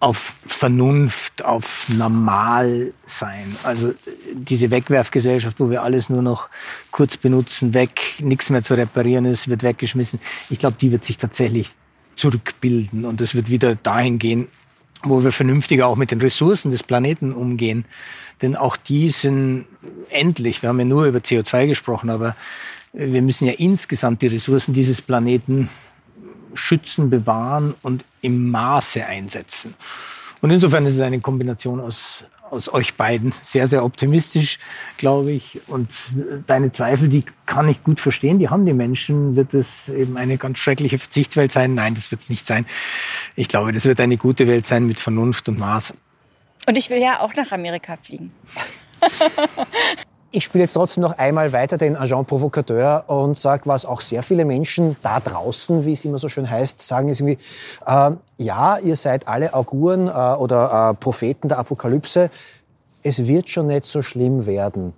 auf 0.00 0.36
Vernunft, 0.46 1.44
auf 1.44 1.88
Normalsein. 1.88 3.56
Also 3.64 3.94
diese 4.32 4.70
Wegwerfgesellschaft, 4.70 5.58
wo 5.58 5.70
wir 5.70 5.82
alles 5.82 6.08
nur 6.08 6.22
noch 6.22 6.48
kurz 6.92 7.16
benutzen, 7.16 7.74
weg, 7.74 8.14
nichts 8.20 8.48
mehr 8.50 8.62
zu 8.62 8.74
reparieren 8.74 9.24
ist, 9.24 9.48
wird 9.48 9.64
weggeschmissen. 9.64 10.20
Ich 10.50 10.60
glaube, 10.60 10.76
die 10.80 10.92
wird 10.92 11.04
sich 11.04 11.18
tatsächlich 11.18 11.70
zurückbilden 12.14 13.04
und 13.04 13.20
es 13.20 13.34
wird 13.34 13.50
wieder 13.50 13.74
dahin 13.74 14.18
gehen, 14.18 14.46
wo 15.02 15.22
wir 15.22 15.32
vernünftiger 15.32 15.86
auch 15.86 15.96
mit 15.96 16.10
den 16.10 16.20
Ressourcen 16.20 16.70
des 16.70 16.82
Planeten 16.82 17.32
umgehen. 17.32 17.84
Denn 18.40 18.54
auch 18.54 18.76
die 18.76 19.08
sind 19.08 19.64
endlich. 20.10 20.62
Wir 20.62 20.68
haben 20.68 20.78
ja 20.78 20.84
nur 20.84 21.06
über 21.06 21.18
CO2 21.18 21.66
gesprochen, 21.66 22.10
aber 22.10 22.36
wir 22.92 23.22
müssen 23.22 23.46
ja 23.46 23.54
insgesamt 23.54 24.22
die 24.22 24.28
Ressourcen 24.28 24.74
dieses 24.74 25.02
Planeten 25.02 25.68
schützen, 26.58 27.10
bewahren 27.10 27.74
und 27.82 28.04
im 28.20 28.50
Maße 28.50 29.04
einsetzen. 29.04 29.74
Und 30.40 30.50
insofern 30.50 30.86
ist 30.86 30.94
es 30.94 31.00
eine 31.00 31.20
Kombination 31.20 31.80
aus, 31.80 32.24
aus 32.50 32.72
euch 32.72 32.94
beiden. 32.94 33.32
Sehr, 33.42 33.66
sehr 33.66 33.84
optimistisch, 33.84 34.58
glaube 34.96 35.32
ich. 35.32 35.60
Und 35.66 35.94
deine 36.46 36.70
Zweifel, 36.70 37.08
die 37.08 37.24
kann 37.46 37.68
ich 37.68 37.82
gut 37.82 38.00
verstehen. 38.00 38.38
Die 38.38 38.48
haben 38.48 38.64
die 38.64 38.72
Menschen. 38.72 39.36
Wird 39.36 39.54
es 39.54 39.88
eben 39.88 40.16
eine 40.16 40.38
ganz 40.38 40.58
schreckliche 40.58 40.98
Verzichtswelt 40.98 41.52
sein? 41.52 41.74
Nein, 41.74 41.94
das 41.94 42.10
wird 42.10 42.22
es 42.22 42.28
nicht 42.28 42.46
sein. 42.46 42.66
Ich 43.34 43.48
glaube, 43.48 43.72
das 43.72 43.84
wird 43.84 44.00
eine 44.00 44.16
gute 44.16 44.46
Welt 44.46 44.66
sein 44.66 44.86
mit 44.86 45.00
Vernunft 45.00 45.48
und 45.48 45.58
Maß. 45.58 45.94
Und 46.66 46.76
ich 46.76 46.90
will 46.90 47.00
ja 47.00 47.20
auch 47.20 47.34
nach 47.34 47.50
Amerika 47.52 47.96
fliegen. 47.96 48.32
Ich 50.30 50.44
spiele 50.44 50.64
jetzt 50.64 50.74
trotzdem 50.74 51.00
noch 51.02 51.16
einmal 51.16 51.54
weiter 51.54 51.78
den 51.78 51.96
Agent 51.96 52.26
Provocateur 52.26 53.04
und 53.06 53.38
sage, 53.38 53.62
was 53.64 53.86
auch 53.86 54.02
sehr 54.02 54.22
viele 54.22 54.44
Menschen 54.44 54.94
da 55.02 55.20
draußen, 55.20 55.86
wie 55.86 55.92
es 55.92 56.04
immer 56.04 56.18
so 56.18 56.28
schön 56.28 56.50
heißt, 56.50 56.82
sagen, 56.82 57.08
ist 57.08 57.20
irgendwie, 57.20 57.38
äh, 57.86 58.10
ja, 58.36 58.76
ihr 58.76 58.96
seid 58.96 59.26
alle 59.26 59.54
Auguren 59.54 60.06
äh, 60.06 60.10
oder 60.10 60.90
äh, 60.90 60.94
Propheten 60.94 61.48
der 61.48 61.58
Apokalypse, 61.58 62.28
es 63.02 63.26
wird 63.26 63.48
schon 63.48 63.68
nicht 63.68 63.86
so 63.86 64.02
schlimm 64.02 64.44
werden. 64.44 64.92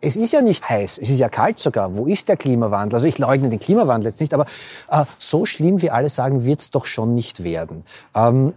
Es 0.00 0.14
ist 0.14 0.32
ja 0.32 0.42
nicht 0.42 0.68
heiß, 0.68 0.98
es 0.98 1.10
ist 1.10 1.18
ja 1.18 1.28
kalt 1.28 1.58
sogar. 1.58 1.96
Wo 1.96 2.06
ist 2.06 2.28
der 2.28 2.36
Klimawandel? 2.36 2.94
Also 2.98 3.08
ich 3.08 3.18
leugne 3.18 3.48
den 3.48 3.58
Klimawandel 3.58 4.10
jetzt 4.10 4.20
nicht, 4.20 4.32
aber 4.32 4.46
äh, 4.90 5.06
so 5.18 5.44
schlimm, 5.44 5.82
wie 5.82 5.90
alle 5.90 6.08
sagen, 6.08 6.44
wird 6.44 6.60
es 6.60 6.70
doch 6.70 6.86
schon 6.86 7.14
nicht 7.14 7.42
werden. 7.42 7.84
Ähm, 8.14 8.52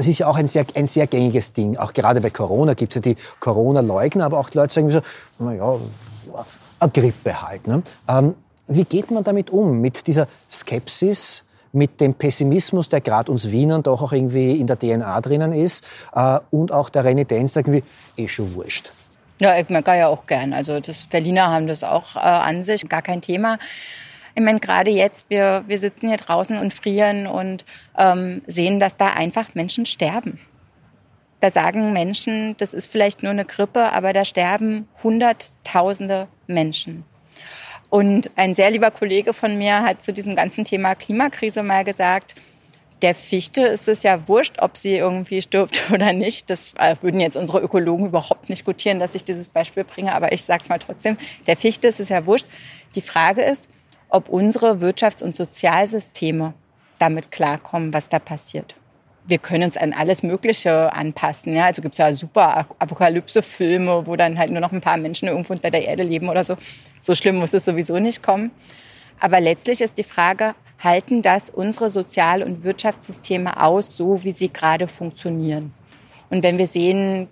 das 0.00 0.06
ist 0.06 0.18
ja 0.18 0.28
auch 0.28 0.36
ein 0.36 0.46
sehr, 0.46 0.64
ein 0.76 0.86
sehr 0.86 1.06
gängiges 1.06 1.52
Ding. 1.52 1.76
Auch 1.76 1.92
gerade 1.92 2.22
bei 2.22 2.30
Corona 2.30 2.72
gibt 2.72 2.96
es 2.96 3.04
ja 3.04 3.12
die 3.12 3.20
Corona-Leugner, 3.38 4.24
aber 4.24 4.38
auch 4.38 4.48
die 4.48 4.56
Leute 4.56 4.72
sagen 4.72 4.88
so, 4.88 5.02
naja, 5.38 5.76
eine 6.78 6.90
Grippe 6.90 7.42
halt. 7.42 7.66
Ne? 7.66 7.82
Ähm, 8.08 8.34
wie 8.66 8.84
geht 8.84 9.10
man 9.10 9.24
damit 9.24 9.50
um? 9.50 9.82
Mit 9.82 10.06
dieser 10.06 10.26
Skepsis, 10.50 11.44
mit 11.72 12.00
dem 12.00 12.14
Pessimismus, 12.14 12.88
der 12.88 13.02
gerade 13.02 13.30
uns 13.30 13.50
Wienern 13.50 13.82
doch 13.82 14.00
auch 14.00 14.12
irgendwie 14.12 14.58
in 14.58 14.66
der 14.66 14.78
DNA 14.78 15.20
drinnen 15.20 15.52
ist 15.52 15.84
äh, 16.14 16.38
und 16.50 16.72
auch 16.72 16.88
der 16.88 17.04
Renitenz, 17.04 17.54
irgendwie, 17.56 17.84
eh 18.16 18.26
schon 18.26 18.54
wurscht. 18.54 18.92
Ja, 19.38 19.58
ich 19.58 19.68
mag 19.68 19.86
ja 19.86 20.08
auch 20.08 20.24
gern. 20.24 20.54
Also 20.54 20.80
das 20.80 21.04
Berliner 21.04 21.50
haben 21.50 21.66
das 21.66 21.84
auch 21.84 22.16
äh, 22.16 22.20
an 22.20 22.62
sich, 22.62 22.88
gar 22.88 23.02
kein 23.02 23.20
Thema. 23.20 23.58
Ich 24.34 24.42
meine, 24.42 24.60
gerade 24.60 24.90
jetzt, 24.90 25.26
wir, 25.28 25.64
wir 25.66 25.78
sitzen 25.78 26.08
hier 26.08 26.16
draußen 26.16 26.58
und 26.58 26.72
frieren 26.72 27.26
und 27.26 27.64
ähm, 27.98 28.42
sehen, 28.46 28.80
dass 28.80 28.96
da 28.96 29.08
einfach 29.08 29.54
Menschen 29.54 29.86
sterben. 29.86 30.38
Da 31.40 31.50
sagen 31.50 31.92
Menschen, 31.92 32.54
das 32.58 32.74
ist 32.74 32.90
vielleicht 32.90 33.22
nur 33.22 33.32
eine 33.32 33.46
Grippe, 33.46 33.92
aber 33.92 34.12
da 34.12 34.24
sterben 34.24 34.88
Hunderttausende 35.02 36.28
Menschen. 36.46 37.04
Und 37.88 38.30
ein 38.36 38.54
sehr 38.54 38.70
lieber 38.70 38.90
Kollege 38.90 39.32
von 39.32 39.56
mir 39.56 39.82
hat 39.82 40.02
zu 40.02 40.12
diesem 40.12 40.36
ganzen 40.36 40.64
Thema 40.64 40.94
Klimakrise 40.94 41.62
mal 41.62 41.82
gesagt, 41.82 42.42
der 43.02 43.14
Fichte 43.14 43.62
ist 43.62 43.88
es 43.88 44.02
ja 44.02 44.28
wurscht, 44.28 44.60
ob 44.60 44.76
sie 44.76 44.94
irgendwie 44.94 45.42
stirbt 45.42 45.80
oder 45.92 46.12
nicht. 46.12 46.50
Das 46.50 46.74
äh, 46.78 46.94
würden 47.00 47.20
jetzt 47.20 47.36
unsere 47.36 47.60
Ökologen 47.60 48.06
überhaupt 48.06 48.48
nicht 48.50 48.64
gutieren, 48.64 49.00
dass 49.00 49.14
ich 49.14 49.24
dieses 49.24 49.48
Beispiel 49.48 49.84
bringe, 49.84 50.14
aber 50.14 50.32
ich 50.32 50.44
sage 50.44 50.62
es 50.62 50.68
mal 50.68 50.78
trotzdem. 50.78 51.16
Der 51.46 51.56
Fichte 51.56 51.88
ist 51.88 52.00
es 52.00 52.10
ja 52.10 52.26
wurscht. 52.26 52.46
Die 52.94 53.00
Frage 53.00 53.42
ist, 53.42 53.70
ob 54.10 54.28
unsere 54.28 54.80
Wirtschafts- 54.80 55.22
und 55.22 55.34
Sozialsysteme 55.34 56.54
damit 56.98 57.30
klarkommen, 57.30 57.94
was 57.94 58.08
da 58.08 58.18
passiert. 58.18 58.74
Wir 59.26 59.38
können 59.38 59.64
uns 59.64 59.76
an 59.76 59.92
alles 59.92 60.22
Mögliche 60.22 60.92
anpassen. 60.92 61.54
Ja? 61.54 61.66
Also 61.66 61.82
gibt 61.82 61.94
es 61.94 61.98
ja 61.98 62.12
super 62.12 62.66
Apokalypse-Filme, 62.78 64.06
wo 64.06 64.16
dann 64.16 64.38
halt 64.38 64.50
nur 64.50 64.60
noch 64.60 64.72
ein 64.72 64.80
paar 64.80 64.96
Menschen 64.96 65.28
irgendwo 65.28 65.52
unter 65.52 65.70
der 65.70 65.84
Erde 65.84 66.02
leben 66.02 66.28
oder 66.28 66.42
so. 66.42 66.56
So 67.00 67.14
schlimm 67.14 67.36
muss 67.36 67.54
es 67.54 67.64
sowieso 67.64 67.98
nicht 67.98 68.22
kommen. 68.22 68.50
Aber 69.20 69.40
letztlich 69.40 69.82
ist 69.82 69.98
die 69.98 70.04
Frage, 70.04 70.54
halten 70.82 71.22
das 71.22 71.50
unsere 71.50 71.90
Sozial- 71.90 72.42
und 72.42 72.64
Wirtschaftssysteme 72.64 73.62
aus, 73.62 73.96
so 73.96 74.24
wie 74.24 74.32
sie 74.32 74.52
gerade 74.52 74.88
funktionieren? 74.88 75.72
Und 76.30 76.42
wenn 76.42 76.58
wir 76.58 76.66
sehen, 76.66 77.28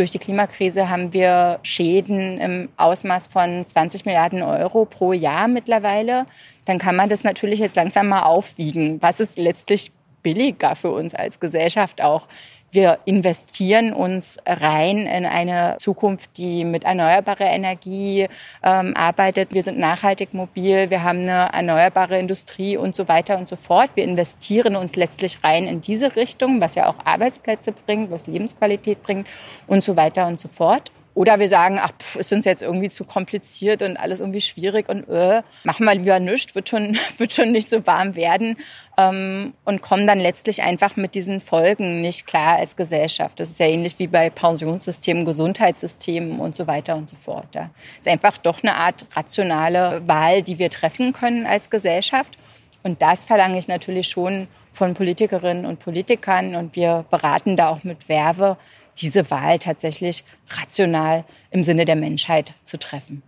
durch 0.00 0.10
die 0.10 0.18
Klimakrise 0.18 0.88
haben 0.88 1.12
wir 1.12 1.60
Schäden 1.62 2.40
im 2.40 2.68
Ausmaß 2.78 3.26
von 3.26 3.66
20 3.66 4.06
Milliarden 4.06 4.42
Euro 4.42 4.86
pro 4.86 5.12
Jahr 5.12 5.46
mittlerweile. 5.46 6.24
Dann 6.64 6.78
kann 6.78 6.96
man 6.96 7.10
das 7.10 7.22
natürlich 7.22 7.58
jetzt 7.58 7.76
langsam 7.76 8.08
mal 8.08 8.22
aufwiegen. 8.22 9.02
Was 9.02 9.20
ist 9.20 9.36
letztlich 9.36 9.92
billiger 10.22 10.74
für 10.74 10.90
uns 10.90 11.14
als 11.14 11.38
Gesellschaft 11.38 12.00
auch? 12.00 12.26
Wir 12.72 13.00
investieren 13.04 13.92
uns 13.92 14.38
rein 14.46 14.98
in 15.06 15.26
eine 15.26 15.76
Zukunft, 15.78 16.38
die 16.38 16.64
mit 16.64 16.84
erneuerbarer 16.84 17.46
Energie 17.46 18.28
ähm, 18.62 18.94
arbeitet. 18.96 19.54
Wir 19.54 19.62
sind 19.62 19.78
nachhaltig 19.78 20.34
mobil, 20.34 20.88
wir 20.88 21.02
haben 21.02 21.20
eine 21.20 21.52
erneuerbare 21.52 22.18
Industrie 22.18 22.76
und 22.76 22.94
so 22.94 23.08
weiter 23.08 23.38
und 23.38 23.48
so 23.48 23.56
fort. 23.56 23.90
Wir 23.94 24.04
investieren 24.04 24.76
uns 24.76 24.94
letztlich 24.94 25.42
rein 25.42 25.66
in 25.66 25.80
diese 25.80 26.14
Richtung, 26.14 26.60
was 26.60 26.76
ja 26.76 26.88
auch 26.88 27.04
Arbeitsplätze 27.04 27.72
bringt, 27.72 28.10
was 28.10 28.28
Lebensqualität 28.28 29.02
bringt 29.02 29.26
und 29.66 29.82
so 29.82 29.96
weiter 29.96 30.28
und 30.28 30.38
so 30.38 30.46
fort. 30.46 30.92
Oder 31.14 31.40
wir 31.40 31.48
sagen, 31.48 31.78
ach, 31.80 31.90
pff, 31.98 32.16
ist 32.16 32.32
uns 32.32 32.44
jetzt 32.44 32.62
irgendwie 32.62 32.88
zu 32.88 33.04
kompliziert 33.04 33.82
und 33.82 33.96
alles 33.96 34.20
irgendwie 34.20 34.40
schwierig 34.40 34.88
und 34.88 35.08
äh, 35.08 35.42
machen 35.64 35.84
wir 35.84 35.94
lieber 35.94 36.20
nichts, 36.20 36.54
wird 36.54 36.68
schon, 36.68 36.96
wird 37.18 37.32
schon 37.32 37.50
nicht 37.50 37.68
so 37.68 37.84
warm 37.86 38.14
werden 38.14 38.56
ähm, 38.96 39.54
und 39.64 39.82
kommen 39.82 40.06
dann 40.06 40.20
letztlich 40.20 40.62
einfach 40.62 40.96
mit 40.96 41.14
diesen 41.14 41.40
Folgen 41.40 42.00
nicht 42.00 42.26
klar 42.26 42.58
als 42.58 42.76
Gesellschaft. 42.76 43.40
Das 43.40 43.50
ist 43.50 43.58
ja 43.58 43.66
ähnlich 43.66 43.98
wie 43.98 44.06
bei 44.06 44.30
Pensionssystemen, 44.30 45.24
Gesundheitssystemen 45.24 46.38
und 46.38 46.54
so 46.54 46.66
weiter 46.66 46.94
und 46.94 47.08
so 47.08 47.16
fort. 47.16 47.54
Ja. 47.54 47.70
ist 47.98 48.08
einfach 48.08 48.38
doch 48.38 48.62
eine 48.62 48.76
Art 48.76 49.04
rationale 49.16 50.02
Wahl, 50.06 50.42
die 50.42 50.58
wir 50.58 50.70
treffen 50.70 51.12
können 51.12 51.44
als 51.46 51.70
Gesellschaft. 51.70 52.38
Und 52.82 53.02
das 53.02 53.24
verlange 53.24 53.58
ich 53.58 53.68
natürlich 53.68 54.08
schon 54.08 54.48
von 54.72 54.94
Politikerinnen 54.94 55.66
und 55.66 55.80
Politikern 55.80 56.54
und 56.54 56.76
wir 56.76 57.04
beraten 57.10 57.56
da 57.56 57.68
auch 57.68 57.84
mit 57.84 58.08
Werbe, 58.08 58.56
diese 58.98 59.30
Wahl 59.30 59.58
tatsächlich 59.58 60.24
rational 60.48 61.24
im 61.50 61.64
Sinne 61.64 61.84
der 61.84 61.96
Menschheit 61.96 62.54
zu 62.64 62.78
treffen. 62.78 63.22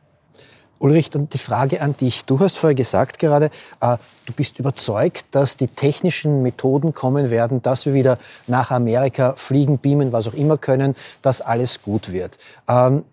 Ulrich, 0.83 1.11
dann 1.11 1.29
die 1.29 1.39
Frage 1.39 1.81
an 1.81 1.97
dich. 1.97 2.25
Du 2.25 2.41
hast 2.41 2.59
vorher 2.59 2.75
gesagt 2.75 3.21
gerade, 3.21 3.51
äh, 3.81 3.97
du 4.27 4.33
bist 4.33 4.59
überzeugt, 4.59 5.27
dass 5.31 5.57
die 5.57 5.69
technischen 5.69 6.43
Methoden 6.43 6.93
kommen 6.93 7.31
werden, 7.31 7.63
dass 7.63 7.87
wir 7.87 7.95
wieder 7.95 8.19
nach 8.49 8.73
Amerika 8.73 9.35
fliegen, 9.37 9.79
beamen, 9.79 10.13
was 10.13 10.27
auch 10.27 10.35
immer 10.35 10.59
können, 10.59 10.97
dass 11.23 11.41
alles 11.41 11.83
gut 11.83 12.11
wird. 12.11 12.37
Ähm, 12.69 13.05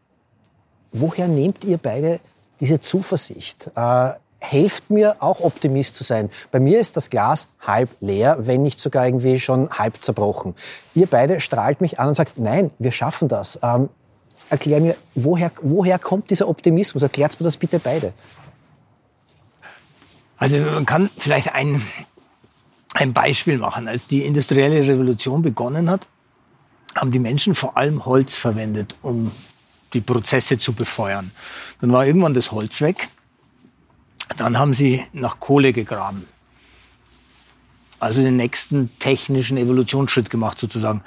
woher 0.92 1.28
nehmt 1.28 1.64
ihr 1.64 1.78
beide 1.78 2.20
diese 2.60 2.80
Zuversicht? 2.80 3.70
Äh, 3.76 4.14
helft 4.40 4.90
mir 4.90 5.18
auch 5.20 5.42
Optimist 5.42 5.96
zu 5.96 6.04
sein. 6.04 6.30
Bei 6.52 6.60
mir 6.60 6.80
ist 6.80 6.98
das 6.98 7.10
Glas 7.10 7.48
halb 7.60 7.90
leer, 8.00 8.38
wenn 8.40 8.62
nicht 8.62 8.80
sogar 8.80 9.06
irgendwie 9.06 9.40
schon 9.40 9.70
halb 9.70 10.02
zerbrochen. 10.02 10.56
Ihr 10.96 11.08
beide 11.08 11.42
strahlt 11.42 11.82
mich 11.82 12.00
an 12.00 12.10
und 12.10 12.14
sagt, 12.16 12.38
nein, 12.38 12.72
wir 12.80 12.92
schaffen 12.92 13.28
das. 13.28 13.60
Ähm, 13.62 13.90
erklär 14.50 14.80
mir, 14.80 14.96
woher, 15.14 15.52
woher 15.62 16.00
kommt 16.00 16.30
dieser 16.30 16.48
Optimismus? 16.48 17.04
Erklärt 17.04 17.40
mir 17.40 17.44
das 17.44 17.58
bitte 17.58 17.80
beide. 17.80 18.14
Also 20.38 20.58
man 20.58 20.86
kann 20.86 21.10
vielleicht 21.18 21.54
ein, 21.54 21.82
ein 22.94 23.12
Beispiel 23.12 23.58
machen. 23.58 23.90
Als 23.90 24.08
die 24.08 24.26
industrielle 24.26 24.88
Revolution 24.88 25.42
begonnen 25.42 25.90
hat, 25.90 26.08
haben 26.96 27.12
die 27.12 27.20
Menschen 27.20 27.56
vor 27.56 27.76
allem 27.76 28.06
Holz 28.06 28.36
verwendet, 28.36 28.96
um 29.02 29.32
die 29.94 30.02
Prozesse 30.02 30.58
zu 30.58 30.74
befeuern. 30.74 31.32
Dann 31.82 31.92
war 31.92 32.06
irgendwann 32.06 32.34
das 32.34 32.52
Holz 32.52 32.80
weg 32.80 33.10
dann 34.38 34.58
haben 34.58 34.74
sie 34.74 35.04
nach 35.14 35.40
Kohle 35.40 35.74
gegraben. 35.74 36.26
Also 38.00 38.22
den 38.22 38.38
nächsten 38.38 38.90
technischen 39.00 39.58
Evolutionsschritt 39.58 40.30
gemacht 40.30 40.60
sozusagen. 40.60 41.02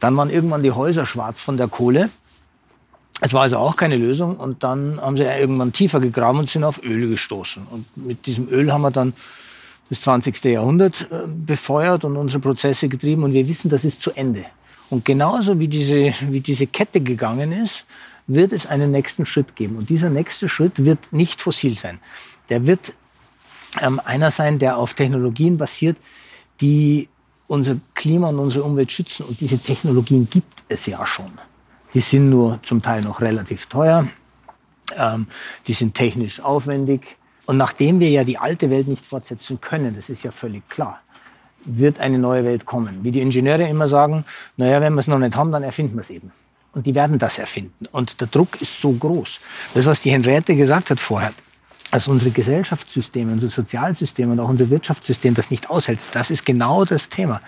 Dann 0.00 0.16
waren 0.16 0.30
irgendwann 0.30 0.62
die 0.62 0.70
Häuser 0.70 1.04
schwarz 1.04 1.42
von 1.42 1.56
der 1.56 1.68
Kohle. 1.68 2.08
Es 3.20 3.34
war 3.34 3.42
also 3.42 3.58
auch 3.58 3.76
keine 3.76 3.96
Lösung. 3.96 4.38
Und 4.38 4.64
dann 4.64 5.00
haben 5.00 5.16
sie 5.16 5.24
irgendwann 5.24 5.72
tiefer 5.72 6.00
gegraben 6.00 6.38
und 6.38 6.48
sind 6.50 6.64
auf 6.64 6.82
Öl 6.82 7.08
gestoßen. 7.08 7.66
Und 7.70 7.96
mit 7.96 8.26
diesem 8.26 8.48
Öl 8.48 8.72
haben 8.72 8.82
wir 8.82 8.90
dann 8.90 9.12
das 9.90 10.00
20. 10.00 10.42
Jahrhundert 10.44 11.06
äh, 11.10 11.26
befeuert 11.26 12.04
und 12.04 12.16
unsere 12.16 12.40
Prozesse 12.40 12.88
getrieben. 12.88 13.24
Und 13.24 13.34
wir 13.34 13.46
wissen, 13.46 13.68
das 13.68 13.84
ist 13.84 14.00
zu 14.00 14.10
Ende. 14.12 14.46
Und 14.88 15.04
genauso 15.04 15.58
wie 15.58 15.68
diese, 15.68 16.14
wie 16.30 16.40
diese 16.40 16.66
Kette 16.66 17.00
gegangen 17.00 17.52
ist, 17.52 17.84
wird 18.26 18.52
es 18.52 18.66
einen 18.66 18.90
nächsten 18.90 19.26
Schritt 19.26 19.54
geben. 19.56 19.76
Und 19.76 19.90
dieser 19.90 20.10
nächste 20.10 20.48
Schritt 20.48 20.84
wird 20.84 21.12
nicht 21.12 21.40
fossil 21.40 21.76
sein. 21.76 21.98
Der 22.48 22.66
wird 22.66 22.94
ähm, 23.80 24.00
einer 24.04 24.30
sein, 24.30 24.58
der 24.58 24.76
auf 24.76 24.94
Technologien 24.94 25.56
basiert, 25.58 25.96
die 26.60 27.08
unser 27.46 27.76
Klima 27.94 28.28
und 28.28 28.38
unsere 28.38 28.64
Umwelt 28.64 28.92
schützen. 28.92 29.24
Und 29.26 29.40
diese 29.40 29.58
Technologien 29.58 30.28
gibt 30.28 30.62
es 30.68 30.86
ja 30.86 31.04
schon. 31.06 31.30
Die 31.94 32.00
sind 32.00 32.30
nur 32.30 32.58
zum 32.62 32.80
Teil 32.80 33.02
noch 33.02 33.20
relativ 33.20 33.66
teuer. 33.66 34.06
Ähm, 34.96 35.26
die 35.66 35.74
sind 35.74 35.94
technisch 35.94 36.40
aufwendig. 36.40 37.16
Und 37.46 37.56
nachdem 37.56 38.00
wir 38.00 38.08
ja 38.08 38.24
die 38.24 38.38
alte 38.38 38.70
Welt 38.70 38.88
nicht 38.88 39.04
fortsetzen 39.04 39.60
können, 39.60 39.94
das 39.94 40.08
ist 40.08 40.22
ja 40.22 40.30
völlig 40.30 40.68
klar, 40.68 41.00
wird 41.64 41.98
eine 41.98 42.18
neue 42.18 42.44
Welt 42.44 42.66
kommen. 42.66 43.04
Wie 43.04 43.10
die 43.10 43.20
Ingenieure 43.20 43.68
immer 43.68 43.88
sagen, 43.88 44.24
naja, 44.56 44.80
wenn 44.80 44.94
wir 44.94 45.00
es 45.00 45.08
noch 45.08 45.18
nicht 45.18 45.36
haben, 45.36 45.52
dann 45.52 45.62
erfinden 45.62 45.96
wir 45.96 46.02
es 46.02 46.10
eben. 46.10 46.32
Und 46.72 46.86
die 46.86 46.94
werden 46.94 47.18
das 47.18 47.38
erfinden. 47.38 47.86
Und 47.90 48.20
der 48.20 48.28
Druck 48.28 48.60
ist 48.62 48.80
so 48.80 48.92
groß. 48.92 49.40
Das, 49.74 49.86
was 49.86 50.00
die 50.00 50.10
Henriette 50.10 50.56
gesagt 50.56 50.90
hat 50.90 51.00
vorher, 51.00 51.32
dass 51.92 52.08
unsere 52.08 52.30
Gesellschaftssysteme, 52.30 53.32
unser 53.32 53.50
Sozialsystem 53.50 54.30
und 54.30 54.40
auch 54.40 54.48
unser 54.48 54.70
Wirtschaftssystem 54.70 55.34
das 55.34 55.50
nicht 55.50 55.68
aushält, 55.68 56.00
das 56.14 56.30
ist 56.30 56.46
genau 56.46 56.86
das 56.86 57.10
Thema. 57.10 57.42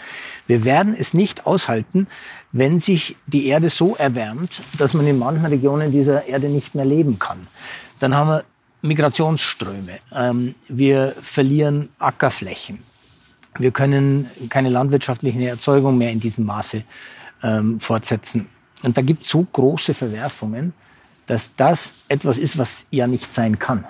Wir 0.47 0.65
werden 0.65 0.95
es 0.97 1.15
nicht 1.15 1.47
aushalten, 1.47 2.07
wenn 2.53 2.79
sich 2.79 3.17
die 3.27 3.47
Erde 3.47 3.71
so 3.71 3.97
erwärmt, 3.97 4.51
dass 4.77 4.93
man 4.93 5.07
in 5.07 5.19
manchen 5.19 5.47
Regionen 5.47 5.91
dieser 5.91 6.27
Erde 6.29 6.51
nicht 6.51 6.75
mehr 6.75 6.85
leben 6.85 7.19
kann. 7.19 7.47
Dann 8.01 8.15
haben 8.15 8.29
wir 8.29 8.45
Migrationsströme. 8.83 9.99
Ähm, 10.13 10.55
wir 10.69 11.15
verlieren 11.23 11.89
Ackerflächen. 11.99 12.81
Wir 13.59 13.71
können 13.71 14.29
keine 14.51 14.69
landwirtschaftliche 14.69 15.49
Erzeugung 15.49 15.97
mehr 15.97 16.11
in 16.11 16.21
diesem 16.21 16.45
Maße 16.45 16.83
ähm, 17.43 17.81
fortsetzen. 17.81 18.47
Und 18.83 18.99
da 18.99 19.01
gibt 19.01 19.23
es 19.23 19.31
so 19.31 19.47
große 19.51 19.95
Verwerfungen, 19.95 20.75
dass 21.27 21.57
das 21.57 21.93
etwas 22.09 22.37
ist, 22.37 22.59
was 22.59 22.85
ja 22.91 23.07
nicht 23.07 23.33
sein 23.33 23.59
kann. 23.59 23.87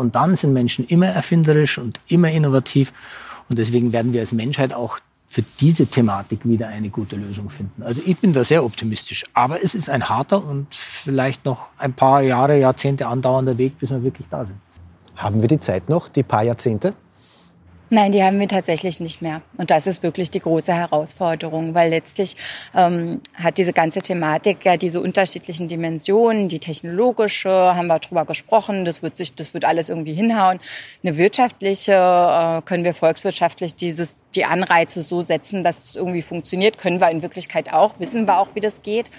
Und 0.00 0.14
dann 0.16 0.36
sind 0.36 0.52
Menschen 0.52 0.86
immer 0.86 1.06
erfinderisch 1.06 1.78
und 1.78 2.00
immer 2.08 2.30
innovativ. 2.30 2.92
Und 3.48 3.58
deswegen 3.58 3.92
werden 3.92 4.12
wir 4.12 4.20
als 4.20 4.32
Menschheit 4.32 4.74
auch 4.74 4.98
für 5.28 5.42
diese 5.60 5.86
Thematik 5.86 6.40
wieder 6.42 6.66
eine 6.66 6.88
gute 6.88 7.14
Lösung 7.14 7.50
finden. 7.50 7.82
Also 7.84 8.02
ich 8.04 8.18
bin 8.18 8.32
da 8.32 8.42
sehr 8.42 8.64
optimistisch. 8.64 9.24
Aber 9.32 9.62
es 9.62 9.76
ist 9.76 9.88
ein 9.88 10.08
harter 10.08 10.44
und 10.44 10.74
vielleicht 10.74 11.44
noch 11.44 11.66
ein 11.78 11.92
paar 11.92 12.22
Jahre, 12.22 12.58
Jahrzehnte 12.58 13.06
andauernder 13.06 13.56
Weg, 13.56 13.78
bis 13.78 13.90
wir 13.90 14.02
wirklich 14.02 14.26
da 14.28 14.44
sind. 14.44 14.58
Haben 15.14 15.40
wir 15.40 15.48
die 15.48 15.60
Zeit 15.60 15.88
noch, 15.88 16.08
die 16.08 16.24
paar 16.24 16.42
Jahrzehnte? 16.42 16.94
Nein, 17.92 18.12
die 18.12 18.22
haben 18.22 18.38
wir 18.38 18.46
tatsächlich 18.46 19.00
nicht 19.00 19.20
mehr. 19.20 19.42
Und 19.56 19.72
das 19.72 19.88
ist 19.88 20.04
wirklich 20.04 20.30
die 20.30 20.38
große 20.38 20.72
Herausforderung, 20.72 21.74
weil 21.74 21.90
letztlich 21.90 22.36
ähm, 22.72 23.20
hat 23.34 23.58
diese 23.58 23.72
ganze 23.72 24.00
Thematik 24.00 24.64
ja 24.64 24.76
diese 24.76 25.00
unterschiedlichen 25.00 25.66
Dimensionen. 25.66 26.48
Die 26.48 26.60
technologische 26.60 27.50
haben 27.50 27.88
wir 27.88 27.98
drüber 27.98 28.24
gesprochen, 28.26 28.84
das 28.84 29.02
wird 29.02 29.16
sich, 29.16 29.34
das 29.34 29.54
wird 29.54 29.64
alles 29.64 29.88
irgendwie 29.88 30.14
hinhauen. 30.14 30.60
Eine 31.02 31.16
wirtschaftliche 31.16 31.92
äh, 31.94 32.62
können 32.62 32.84
wir 32.84 32.94
volkswirtschaftlich 32.94 33.74
dieses 33.74 34.18
die 34.36 34.44
Anreize 34.44 35.02
so 35.02 35.22
setzen, 35.22 35.64
dass 35.64 35.82
es 35.82 35.96
irgendwie 35.96 36.22
funktioniert, 36.22 36.78
können 36.78 37.00
wir 37.00 37.10
in 37.10 37.22
Wirklichkeit 37.22 37.72
auch, 37.72 37.98
wissen 37.98 38.28
wir 38.28 38.38
auch, 38.38 38.54
wie 38.54 38.60
das 38.60 38.82
geht. 38.82 39.10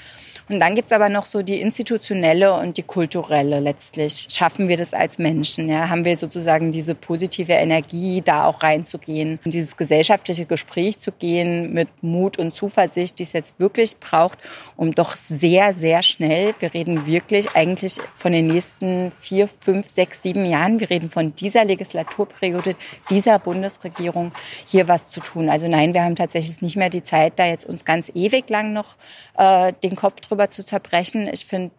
Und 0.50 0.60
dann 0.60 0.76
gibt's 0.76 0.92
aber 0.92 1.10
noch 1.10 1.26
so 1.26 1.42
die 1.42 1.62
institutionelle 1.62 2.54
und 2.54 2.78
die 2.78 2.84
kulturelle 2.84 3.60
letztlich. 3.60 4.28
Schaffen 4.30 4.68
wir 4.68 4.78
das 4.78 4.94
als 4.94 5.18
Menschen? 5.18 5.70
Ja? 5.70 5.90
Haben 5.90 6.06
wir 6.06 6.18
sozusagen 6.18 6.72
diese 6.72 6.96
positive 6.96 7.54
Energie, 7.54 8.22
da 8.22 8.46
auch 8.46 8.64
reinzugehen 8.64 9.40
und 9.46 9.54
dieses 9.54 9.78
gesellschaftliche 9.78 10.46
Gespräch 10.46 11.00
zu 11.00 11.12
gehen 11.12 11.74
mit 11.74 11.90
Mut 12.02 12.38
und 12.38 12.52
Zuversicht, 12.52 13.20
die 13.20 13.24
es 13.24 13.34
jetzt 13.34 13.60
wirklich 13.60 13.98
braucht, 13.98 14.40
um 14.76 14.94
doch 14.94 15.16
sehr, 15.16 15.74
sehr 15.74 16.04
schnell, 16.04 16.54
wir 16.60 16.74
reden 16.74 17.06
wirklich 17.06 17.52
eigentlich 17.52 17.98
von 18.16 18.32
den 18.32 18.48
nächsten 18.48 19.12
vier, 19.20 19.48
fünf, 19.48 19.90
sechs, 19.90 20.22
sieben 20.22 20.46
Jahren, 20.46 20.80
wir 20.80 20.90
reden 20.90 21.10
von 21.10 21.36
dieser 21.36 21.66
Legislaturperiode, 21.66 22.76
dieser 23.10 23.40
Bundesregierung, 23.40 24.32
hier 24.68 24.88
was 24.88 25.08
zu 25.08 25.20
tun. 25.20 25.50
Also 25.50 25.68
nein, 25.68 25.94
wir 25.94 26.04
haben 26.04 26.16
tatsächlich 26.16 26.62
nicht 26.62 26.76
mehr 26.76 26.90
die 26.90 27.04
Zeit, 27.04 27.34
da 27.38 27.46
jetzt 27.46 27.66
uns 27.66 27.86
ganz 27.86 28.12
ewig 28.14 28.50
lang 28.50 28.74
noch 28.74 28.96
äh, 29.38 29.74
den 29.84 29.96
Kopf 29.96 30.20
drüber 30.22 30.41
darüber 30.42 30.50
zu 30.50 30.64
zerbrechen. 30.64 31.30
Ich 31.32 31.46
finde 31.46 31.72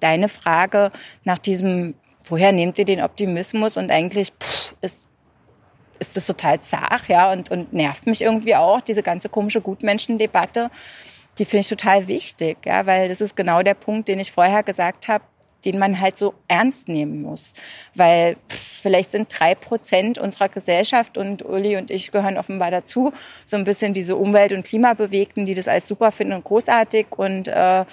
deine 0.00 0.28
Frage 0.28 0.90
nach 1.24 1.38
diesem, 1.38 1.94
woher 2.24 2.52
nehmt 2.52 2.78
ihr 2.78 2.84
den 2.84 3.02
Optimismus 3.02 3.76
und 3.76 3.90
eigentlich 3.90 4.32
pff, 4.40 4.74
ist 4.80 5.08
ist 6.00 6.16
das 6.16 6.26
total 6.26 6.60
zart, 6.60 7.06
ja, 7.06 7.30
und, 7.30 7.52
und 7.52 7.72
nervt 7.72 8.06
mich 8.08 8.20
irgendwie 8.20 8.56
auch, 8.56 8.80
diese 8.80 9.02
ganze 9.02 9.28
komische 9.28 9.60
Gutmenschendebatte. 9.60 10.68
Die 11.38 11.44
finde 11.44 11.60
ich 11.60 11.68
total 11.68 12.08
wichtig, 12.08 12.58
ja, 12.66 12.84
weil 12.84 13.08
das 13.08 13.20
ist 13.20 13.36
genau 13.36 13.62
der 13.62 13.74
Punkt, 13.74 14.08
den 14.08 14.18
ich 14.18 14.32
vorher 14.32 14.64
gesagt 14.64 15.06
habe, 15.06 15.24
den 15.64 15.78
man 15.78 16.00
halt 16.00 16.18
so 16.18 16.34
ernst 16.48 16.88
nehmen 16.88 17.22
muss. 17.22 17.54
Weil 17.94 18.36
pff, 18.50 18.82
vielleicht 18.82 19.10
sind 19.10 19.28
drei 19.36 19.54
Prozent 19.54 20.18
unserer 20.18 20.48
Gesellschaft 20.48 21.16
und 21.16 21.44
Uli 21.44 21.76
und 21.76 21.90
ich 21.90 22.10
gehören 22.10 22.36
offenbar 22.36 22.70
dazu, 22.70 23.12
so 23.44 23.56
ein 23.56 23.64
bisschen 23.64 23.94
diese 23.94 24.16
Umwelt- 24.16 24.52
und 24.52 24.64
Klimabewegten, 24.64 25.46
die 25.46 25.54
das 25.54 25.68
alles 25.68 25.88
super 25.88 26.12
finden 26.12 26.34
und 26.34 26.44
großartig 26.44 27.06
und 27.16 27.48
äh, 27.48 27.84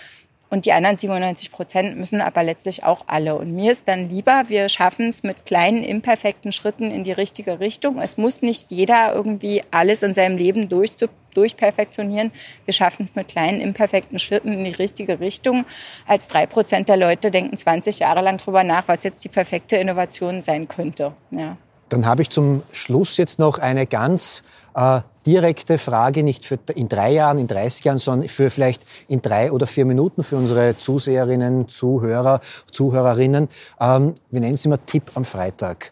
und 0.52 0.66
die 0.66 0.74
anderen 0.74 0.98
97 0.98 1.50
Prozent 1.50 1.98
müssen 1.98 2.20
aber 2.20 2.44
letztlich 2.44 2.84
auch 2.84 3.06
alle. 3.08 3.36
Und 3.36 3.56
mir 3.56 3.72
ist 3.72 3.88
dann 3.88 4.10
lieber, 4.10 4.44
wir 4.50 4.68
schaffen 4.68 5.08
es 5.08 5.24
mit 5.24 5.46
kleinen, 5.46 5.82
imperfekten 5.82 6.52
Schritten 6.52 6.92
in 6.92 7.06
die 7.06 7.14
richtige 7.14 7.62
Richtung. 7.62 8.00
Es 8.00 8.18
muss 8.18 8.42
nicht 8.42 8.70
jeder 8.70 9.16
irgendwie 9.16 9.64
alles 9.72 10.04
in 10.04 10.14
seinem 10.14 10.36
Leben 10.36 10.68
durchperfektionieren. 10.68 12.34
Wir 12.66 12.74
schaffen 12.74 13.06
es 13.06 13.16
mit 13.16 13.30
kleinen, 13.30 13.62
imperfekten 13.62 14.20
Schritten 14.20 14.52
in 14.52 14.66
die 14.66 14.72
richtige 14.72 15.22
Richtung. 15.22 15.64
Als 16.06 16.28
drei 16.28 16.46
Prozent 16.48 16.90
der 16.90 16.98
Leute 16.98 17.32
denken 17.32 17.56
20 17.56 18.00
Jahre 18.00 18.22
lang 18.22 18.38
drüber 18.38 18.66
nach, 18.66 18.90
was 18.90 19.06
jetzt 19.06 19.24
die 19.24 19.30
perfekte 19.30 19.78
Innovation 19.78 20.42
sein 20.42 20.68
könnte. 20.68 21.14
Ja. 21.32 21.56
Dann 21.88 22.06
habe 22.06 22.24
ich 22.24 22.30
zum 22.30 22.62
Schluss 22.74 23.16
jetzt 23.16 23.40
noch 23.40 23.58
eine 23.58 23.88
ganz 23.88 24.44
äh, 24.76 25.00
direkte 25.26 25.78
Frage, 25.78 26.24
nicht 26.24 26.46
für 26.46 26.60
in 26.76 26.90
drei 26.90 27.12
Jahren, 27.12 27.38
in 27.38 27.48
30 27.48 27.86
Jahren, 27.86 27.98
sondern 27.98 28.28
für 28.30 28.50
vielleicht 28.50 28.84
in 29.08 29.22
drei 29.22 29.52
oder 29.52 29.68
vier 29.68 29.86
Minuten 29.86 30.24
für 30.24 30.38
unsere 30.38 30.78
Zuseherinnen, 30.78 31.68
Zuhörer, 31.68 32.42
Zuhörerinnen. 32.72 33.50
Ähm, 33.80 34.16
wir 34.30 34.42
nennen 34.42 34.56
es 34.56 34.66
immer 34.66 34.84
Tipp 34.86 35.12
am 35.16 35.26
Freitag. 35.26 35.92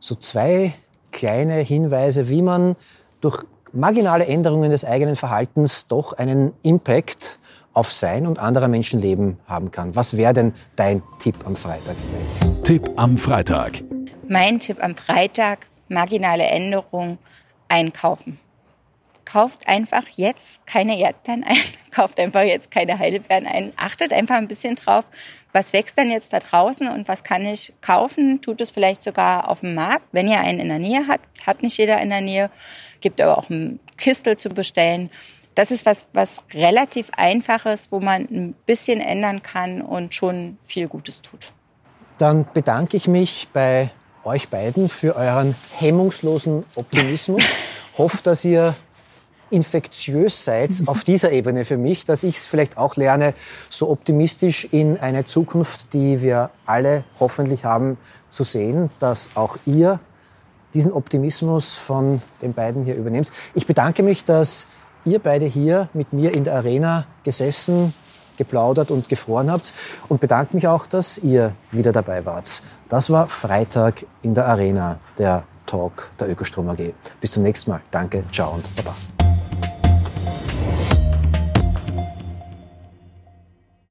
So 0.00 0.14
zwei 0.14 0.74
kleine 1.12 1.54
Hinweise, 1.56 2.28
wie 2.28 2.42
man 2.42 2.76
durch 3.20 3.44
marginale 3.72 4.26
Änderungen 4.26 4.70
des 4.70 4.84
eigenen 4.84 5.16
Verhaltens 5.16 5.86
doch 5.88 6.12
einen 6.12 6.52
Impact 6.62 7.38
auf 7.72 7.92
sein 7.92 8.26
und 8.26 8.38
anderer 8.38 8.68
Menschenleben 8.68 9.38
haben 9.46 9.70
kann. 9.70 9.94
Was 9.94 10.16
wäre 10.16 10.32
denn 10.32 10.52
dein 10.76 11.02
Tipp 11.20 11.36
am 11.44 11.54
Freitag? 11.54 11.96
Tipp 12.64 12.90
am 12.96 13.18
Freitag. 13.18 13.82
Mein 14.26 14.58
Tipp 14.58 14.82
am 14.82 14.94
Freitag, 14.94 15.66
marginale 15.88 16.44
Änderung, 16.44 17.18
einkaufen. 17.68 18.38
Kauft 19.24 19.68
einfach 19.68 20.04
jetzt 20.16 20.66
keine 20.66 20.98
Erdbeeren 20.98 21.44
ein, 21.44 21.56
kauft 21.90 22.18
einfach 22.18 22.42
jetzt 22.42 22.70
keine 22.70 22.98
Heidelbeeren 22.98 23.46
ein. 23.46 23.72
Achtet 23.76 24.12
einfach 24.12 24.36
ein 24.36 24.48
bisschen 24.48 24.74
drauf, 24.76 25.04
was 25.52 25.72
wächst 25.72 25.98
denn 25.98 26.10
jetzt 26.10 26.32
da 26.32 26.38
draußen 26.38 26.88
und 26.88 27.08
was 27.08 27.24
kann 27.24 27.44
ich 27.44 27.72
kaufen. 27.80 28.40
Tut 28.40 28.60
es 28.60 28.70
vielleicht 28.70 29.02
sogar 29.02 29.48
auf 29.48 29.60
dem 29.60 29.74
Markt, 29.74 30.06
wenn 30.12 30.28
ihr 30.28 30.40
einen 30.40 30.60
in 30.60 30.68
der 30.68 30.78
Nähe 30.78 31.06
habt. 31.08 31.26
Hat 31.46 31.62
nicht 31.62 31.76
jeder 31.78 32.00
in 32.00 32.10
der 32.10 32.20
Nähe. 32.20 32.50
Gibt 33.00 33.20
aber 33.20 33.36
auch 33.36 33.50
ein 33.50 33.80
Kistel 33.96 34.36
zu 34.36 34.48
bestellen. 34.48 35.10
Das 35.54 35.70
ist 35.70 35.84
was, 35.84 36.06
was 36.12 36.42
relativ 36.54 37.10
einfaches, 37.16 37.90
wo 37.90 38.00
man 38.00 38.28
ein 38.30 38.54
bisschen 38.64 39.00
ändern 39.00 39.42
kann 39.42 39.82
und 39.82 40.14
schon 40.14 40.56
viel 40.64 40.88
Gutes 40.88 41.20
tut. 41.20 41.52
Dann 42.16 42.46
bedanke 42.52 42.96
ich 42.96 43.08
mich 43.08 43.48
bei 43.52 43.90
euch 44.28 44.48
beiden 44.48 44.88
für 44.88 45.16
euren 45.16 45.54
hemmungslosen 45.72 46.64
Optimismus. 46.74 47.42
Hoffe, 47.98 48.18
dass 48.22 48.44
ihr 48.44 48.74
infektiös 49.50 50.44
seid 50.44 50.70
auf 50.86 51.04
dieser 51.04 51.32
Ebene 51.32 51.64
für 51.64 51.78
mich, 51.78 52.04
dass 52.04 52.22
ich 52.22 52.36
es 52.36 52.46
vielleicht 52.46 52.76
auch 52.76 52.96
lerne, 52.96 53.34
so 53.70 53.90
optimistisch 53.90 54.68
in 54.70 54.98
eine 54.98 55.24
Zukunft, 55.24 55.92
die 55.92 56.22
wir 56.22 56.50
alle 56.66 57.04
hoffentlich 57.18 57.64
haben, 57.64 57.96
zu 58.30 58.44
sehen, 58.44 58.90
dass 59.00 59.30
auch 59.34 59.56
ihr 59.64 60.00
diesen 60.74 60.92
Optimismus 60.92 61.76
von 61.76 62.20
den 62.42 62.52
beiden 62.52 62.84
hier 62.84 62.94
übernehmt. 62.94 63.32
Ich 63.54 63.66
bedanke 63.66 64.02
mich, 64.02 64.24
dass 64.24 64.66
ihr 65.04 65.18
beide 65.18 65.46
hier 65.46 65.88
mit 65.94 66.12
mir 66.12 66.34
in 66.34 66.44
der 66.44 66.54
Arena 66.56 67.06
gesessen, 67.24 67.94
geplaudert 68.38 68.90
und 68.90 69.08
gefroren 69.08 69.50
habt 69.50 69.74
und 70.08 70.20
bedanke 70.20 70.56
mich 70.56 70.66
auch, 70.66 70.86
dass 70.86 71.18
ihr 71.18 71.52
wieder 71.70 71.92
dabei 71.92 72.24
wart. 72.24 72.62
Das 72.88 73.10
war 73.10 73.26
Freitag 73.26 74.06
in 74.22 74.32
der 74.34 74.46
Arena, 74.46 74.98
der 75.18 75.42
Talk 75.66 76.08
der 76.18 76.30
Ökostrom 76.30 76.68
AG. 76.70 76.94
Bis 77.20 77.32
zum 77.32 77.42
nächsten 77.42 77.70
Mal. 77.70 77.80
Danke, 77.90 78.24
ciao 78.32 78.52
und 78.54 78.76
baba. 78.76 78.94